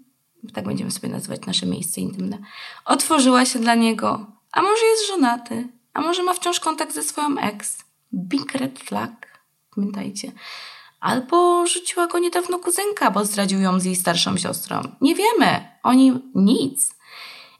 tak 0.53 0.65
będziemy 0.65 0.91
sobie 0.91 1.09
nazywać 1.09 1.45
nasze 1.45 1.65
miejsce 1.65 2.01
intymne, 2.01 2.37
otworzyła 2.85 3.45
się 3.45 3.59
dla 3.59 3.75
niego? 3.75 4.25
A 4.51 4.61
może 4.61 4.85
jest 4.85 5.07
żonaty? 5.07 5.67
A 5.93 6.01
może 6.01 6.23
ma 6.23 6.33
wciąż 6.33 6.59
kontakt 6.59 6.93
ze 6.93 7.03
swoją 7.03 7.37
ex? 7.37 7.86
Big 8.13 8.55
red 8.55 8.79
flag. 8.79 9.41
Pamiętajcie. 9.75 10.31
Albo 10.99 11.67
rzuciła 11.67 12.07
go 12.07 12.19
niedawno 12.19 12.59
kuzynka, 12.59 13.11
bo 13.11 13.25
zdradził 13.25 13.61
ją 13.61 13.79
z 13.79 13.85
jej 13.85 13.95
starszą 13.95 14.37
siostrą. 14.37 14.81
Nie 15.01 15.15
wiemy 15.15 15.77
o 15.83 15.93
nim 15.93 16.31
nic. 16.35 16.95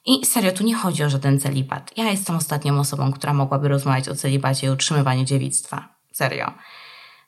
I 0.06 0.26
serio, 0.26 0.52
tu 0.52 0.64
nie 0.64 0.76
chodzi 0.76 1.04
o 1.04 1.10
żaden 1.10 1.40
celibat. 1.40 1.98
Ja 1.98 2.12
jestem 2.12 2.36
ostatnią 2.36 2.80
osobą, 2.80 3.12
która 3.14 3.34
mogłaby 3.34 3.68
rozmawiać 3.68 4.10
o 4.10 4.16
celibacie 4.16 4.68
i 4.68 4.70
utrzymywaniu 4.70 5.26
dziewictwa. 5.26 5.96
Serio. 6.14 6.52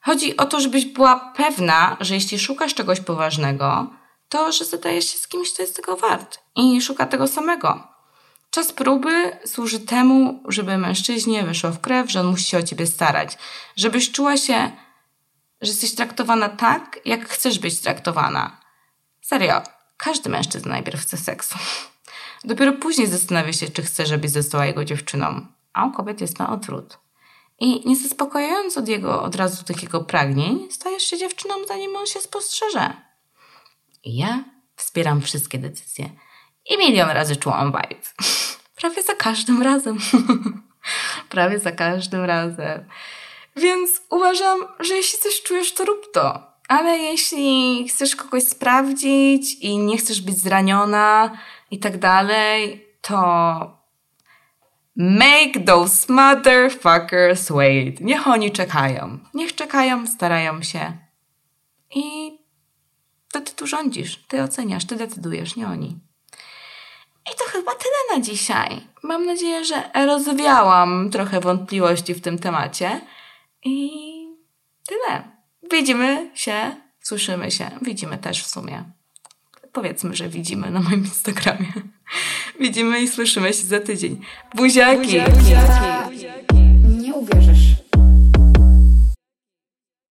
Chodzi 0.02 0.38
o 0.38 0.46
to, 0.46 0.60
żebyś 0.60 0.86
była 0.86 1.34
pewna, 1.36 1.98
że 2.00 2.14
jeśli 2.14 2.40
szukasz 2.40 2.74
czegoś 2.74 3.00
poważnego, 3.00 3.90
to 4.30 4.52
że 4.52 4.66
zadajesz 4.66 5.06
się 5.06 5.18
z 5.18 5.28
kimś, 5.28 5.54
kto 5.54 5.62
jest 5.62 5.76
tego 5.76 5.98
wart 5.98 6.40
i 6.56 6.82
szuka 6.82 7.06
tego 7.06 7.28
samego. 7.28 7.88
Czas 8.50 8.72
próby 8.72 9.38
służy 9.46 9.80
temu, 9.80 10.44
żeby 10.48 10.78
mężczyźnie 10.78 11.44
wyszło 11.44 11.72
w 11.72 11.82
krew, 11.82 12.12
że 12.12 12.20
on 12.20 12.28
musi 12.28 12.44
się 12.44 12.58
o 12.58 12.64
ciebie 12.64 12.88
starać. 12.88 13.38
Żebyś 13.76 14.12
czuła 14.12 14.38
się, 14.38 14.72
że 15.62 15.72
jesteś 15.72 15.96
traktowana 15.96 16.50
tak, 16.50 17.00
jak 17.06 17.30
chcesz 17.30 17.60
być 17.60 17.80
traktowana. 17.80 18.62
Serio, 19.22 19.62
każdy 19.98 20.30
mężczyzna 20.30 20.72
najpierw 20.72 21.02
chce 21.02 21.18
seksu. 21.18 21.58
Dopiero 22.44 22.74
później 22.74 23.08
zastanawia 23.08 23.54
się, 23.54 23.70
czy 23.70 23.82
chce, 23.82 24.06
żebyś 24.06 24.32
została 24.32 24.66
jego 24.66 24.86
dziewczyną. 24.86 25.46
A 25.74 25.86
u 25.86 25.92
kobiet 25.92 26.22
jest 26.22 26.40
na 26.40 26.50
odwrót. 26.50 26.98
I 27.60 27.90
nie 27.90 27.96
zaspokajając 27.96 28.78
od 28.78 28.88
jego 28.88 29.24
od 29.24 29.36
razu 29.36 29.64
tych 29.64 29.84
jego 29.84 30.04
pragnień, 30.04 30.68
stajesz 30.72 31.04
się 31.04 31.18
dziewczyną, 31.18 31.56
zanim 31.68 31.96
on 31.96 32.06
się 32.06 32.20
spostrzeże. 32.20 32.94
I 34.04 34.18
ja 34.18 34.44
wspieram 34.76 35.22
wszystkie 35.22 35.58
decyzje. 35.58 36.10
I 36.70 36.78
milion 36.78 37.10
razy 37.10 37.36
czułam 37.36 37.72
vibe. 37.72 38.02
Prawie 38.82 39.04
za 39.04 39.16
każdym 39.16 39.62
razem. 39.62 39.98
prawie 41.30 41.60
za 41.60 41.72
każdym 41.72 42.26
razem. 42.26 42.86
Więc 43.56 44.02
uważam, 44.10 44.60
że 44.80 44.94
jeśli 44.94 45.20
coś 45.20 45.42
czujesz, 45.42 45.74
to 45.74 45.86
rób 45.86 46.12
to. 46.14 46.50
Ale 46.68 46.98
jeśli 46.98 47.86
chcesz 47.90 48.16
kogoś 48.16 48.44
sprawdzić 48.44 49.56
i 49.56 49.78
nie 49.78 49.98
chcesz 49.98 50.22
być 50.22 50.38
zraniona 50.38 51.38
i 51.72 51.80
tak 51.80 51.98
dalej, 51.98 52.86
to 53.02 53.80
make 54.96 55.66
those 55.66 56.14
motherfuckers 56.14 57.52
wait. 57.52 58.02
Niech 58.02 58.28
oni 58.28 58.52
czekają. 58.52 59.20
Niech 59.34 59.56
czekają, 59.56 60.08
starają 60.08 60.64
się. 60.64 60.98
I 61.96 62.32
to 63.32 63.42
ty 63.42 63.54
tu 63.56 63.68
rządzisz, 63.68 64.18
ty 64.28 64.44
oceniasz, 64.44 64.86
ty 64.86 64.96
decydujesz, 64.96 65.56
nie 65.56 65.68
oni. 65.68 66.00
I 67.34 67.38
to 67.38 67.44
chyba 67.52 67.72
tyle 67.72 68.18
na 68.18 68.22
dzisiaj. 68.22 68.82
Mam 69.04 69.26
nadzieję, 69.26 69.66
że 69.66 69.90
rozwiałam 70.06 71.10
trochę 71.10 71.40
wątpliwości 71.40 72.14
w 72.14 72.22
tym 72.22 72.40
temacie. 72.40 73.02
I 73.66 73.90
tyle. 74.88 75.24
Widzimy 75.72 76.32
się, 76.34 76.76
słyszymy 77.02 77.52
się, 77.52 77.72
widzimy 77.82 78.18
też 78.18 78.44
w 78.44 78.48
sumie. 78.48 78.84
Powiedzmy, 79.72 80.16
że 80.16 80.30
widzimy 80.30 80.72
na 80.72 80.80
moim 80.80 81.00
Instagramie. 81.00 81.74
Widzimy 82.60 83.02
i 83.02 83.08
słyszymy 83.08 83.54
się 83.54 83.64
za 83.64 83.80
tydzień. 83.80 84.22
Buziaki! 84.56 85.02
Buziaki. 85.02 86.09